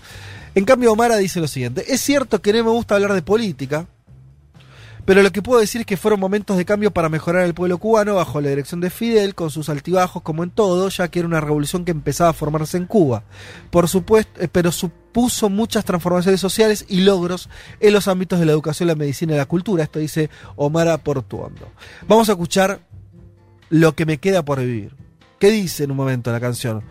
En 0.55 0.65
cambio, 0.65 0.93
Omara 0.93 1.17
dice 1.17 1.41
lo 1.41 1.49
siguiente, 1.49 1.85
es 1.88 2.01
cierto 2.01 2.43
que 2.43 2.53
no 2.53 2.65
me 2.65 2.71
gusta 2.71 2.95
hablar 2.95 3.15
de 3.15 3.23
política, 3.23 3.87
pero 5.05 5.23
lo 5.23 5.33
que 5.33 5.43
puedo 5.43 5.61
decir 5.61 5.81
es 5.81 5.87
que 5.87 5.97
fueron 5.97 6.21
momentos 6.21 6.57
de 6.57 6.65
cambio 6.65 6.93
para 6.93 7.09
mejorar 7.09 7.45
el 7.45 7.55
pueblo 7.55 7.79
cubano 7.79 8.15
bajo 8.15 8.41
la 8.41 8.51
dirección 8.51 8.81
de 8.81 8.91
Fidel, 8.91 9.35
con 9.35 9.51
sus 9.51 9.69
altibajos 9.69 10.23
como 10.23 10.45
en 10.45 10.51
todo, 10.51 10.88
ya 10.88 11.09
que 11.09 11.19
era 11.19 11.29
una 11.29 11.41
revolución 11.41 11.85
que 11.85 11.91
empezaba 11.91 12.31
a 12.31 12.35
formarse 12.35 12.77
en 12.77 12.87
Cuba. 12.87 13.25
Por 13.71 13.88
supuesto, 13.88 14.41
eh, 14.41 14.49
pero 14.51 14.71
supuso 14.71 15.51
muchas 15.51 15.85
transformaciones 15.85 16.41
sociales 16.41 16.85
y 16.88 17.01
logros 17.01 17.49
en 17.81 17.93
los 17.93 18.07
ámbitos 18.07 18.38
de 18.38 18.47
la 18.47 18.53
educación, 18.53 18.87
la 18.87 18.95
medicina 18.95 19.35
y 19.35 19.38
la 19.38 19.47
cultura. 19.47 19.83
Esto 19.83 19.99
dice 19.99 20.31
Omar 20.57 21.03
Portuondo. 21.03 21.69
Vamos 22.07 22.29
a 22.29 22.33
escuchar 22.33 22.81
lo 23.71 23.95
que 23.97 24.07
me 24.07 24.19
queda 24.19 24.45
por 24.45 24.61
vivir. 24.61 24.95
¿Qué 25.41 25.51
dice 25.51 25.85
en 25.85 25.91
un 25.91 25.97
momento 25.97 26.31
la 26.31 26.38
canción? 26.38 26.85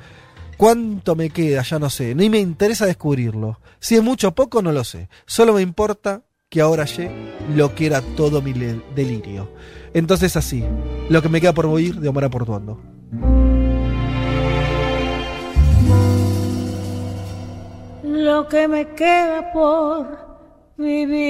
¿Cuánto 0.58 1.16
me 1.16 1.30
queda? 1.30 1.64
Ya 1.64 1.80
no 1.80 1.90
sé. 1.90 2.14
Ni 2.14 2.30
me 2.30 2.40
interesa 2.40 2.86
descubrirlo. 2.86 3.60
Si 3.80 3.96
es 3.96 4.04
mucho 4.04 4.28
o 4.28 4.36
poco, 4.36 4.62
no 4.62 4.72
lo 4.72 4.84
sé. 4.84 5.08
Solo 5.26 5.54
me 5.54 5.62
importa 5.62 6.24
que 6.52 6.60
ahora 6.60 6.86
sé 6.86 7.10
lo 7.56 7.74
que 7.74 7.86
era 7.86 8.02
todo 8.02 8.42
mi 8.42 8.52
delirio. 8.52 9.50
Entonces 9.94 10.36
así, 10.36 10.66
lo 11.08 11.22
que 11.22 11.30
me 11.30 11.40
queda 11.40 11.54
por 11.54 11.66
oír 11.66 11.96
de 11.96 12.10
Omar 12.10 12.30
Portuando. 12.30 12.78
Lo 18.04 18.50
que 18.50 18.68
me 18.68 18.86
queda 18.96 19.54
por 19.54 20.08
vivir 20.76 21.22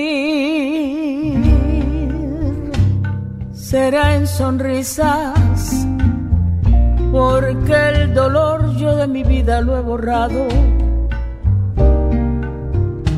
será 3.54 4.16
en 4.16 4.26
sonrisas, 4.26 5.86
porque 7.12 7.90
el 7.94 8.16
dolor 8.16 8.76
yo 8.76 8.96
de 8.96 9.08
mi 9.08 9.24
vida 9.24 9.62
lo 9.62 9.78
he 9.78 9.82
borrado 9.82 10.48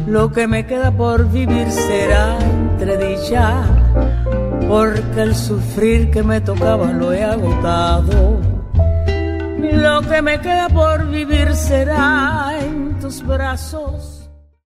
lo 0.08 0.32
que 0.32 0.48
me 0.48 0.66
queda 0.66 0.92
por 0.92 1.30
vivir 1.30 1.72
será 1.72 2.38
entre 2.40 2.98
porque 4.68 5.22
el 5.22 5.36
sufrir 5.36 6.12
que 6.12 6.24
me 6.24 6.42
tocaba 6.42 6.92
lo 6.92 7.14
he 7.14 7.24
agotado. 7.24 8.40
Lo 9.60 10.02
que 10.02 10.22
me 10.22 10.40
queda 10.40 10.70
por 10.70 11.08
vivir 11.10 11.56
será 11.56 12.52
en 12.60 13.00
tus 13.00 13.26
brazos 13.26 14.13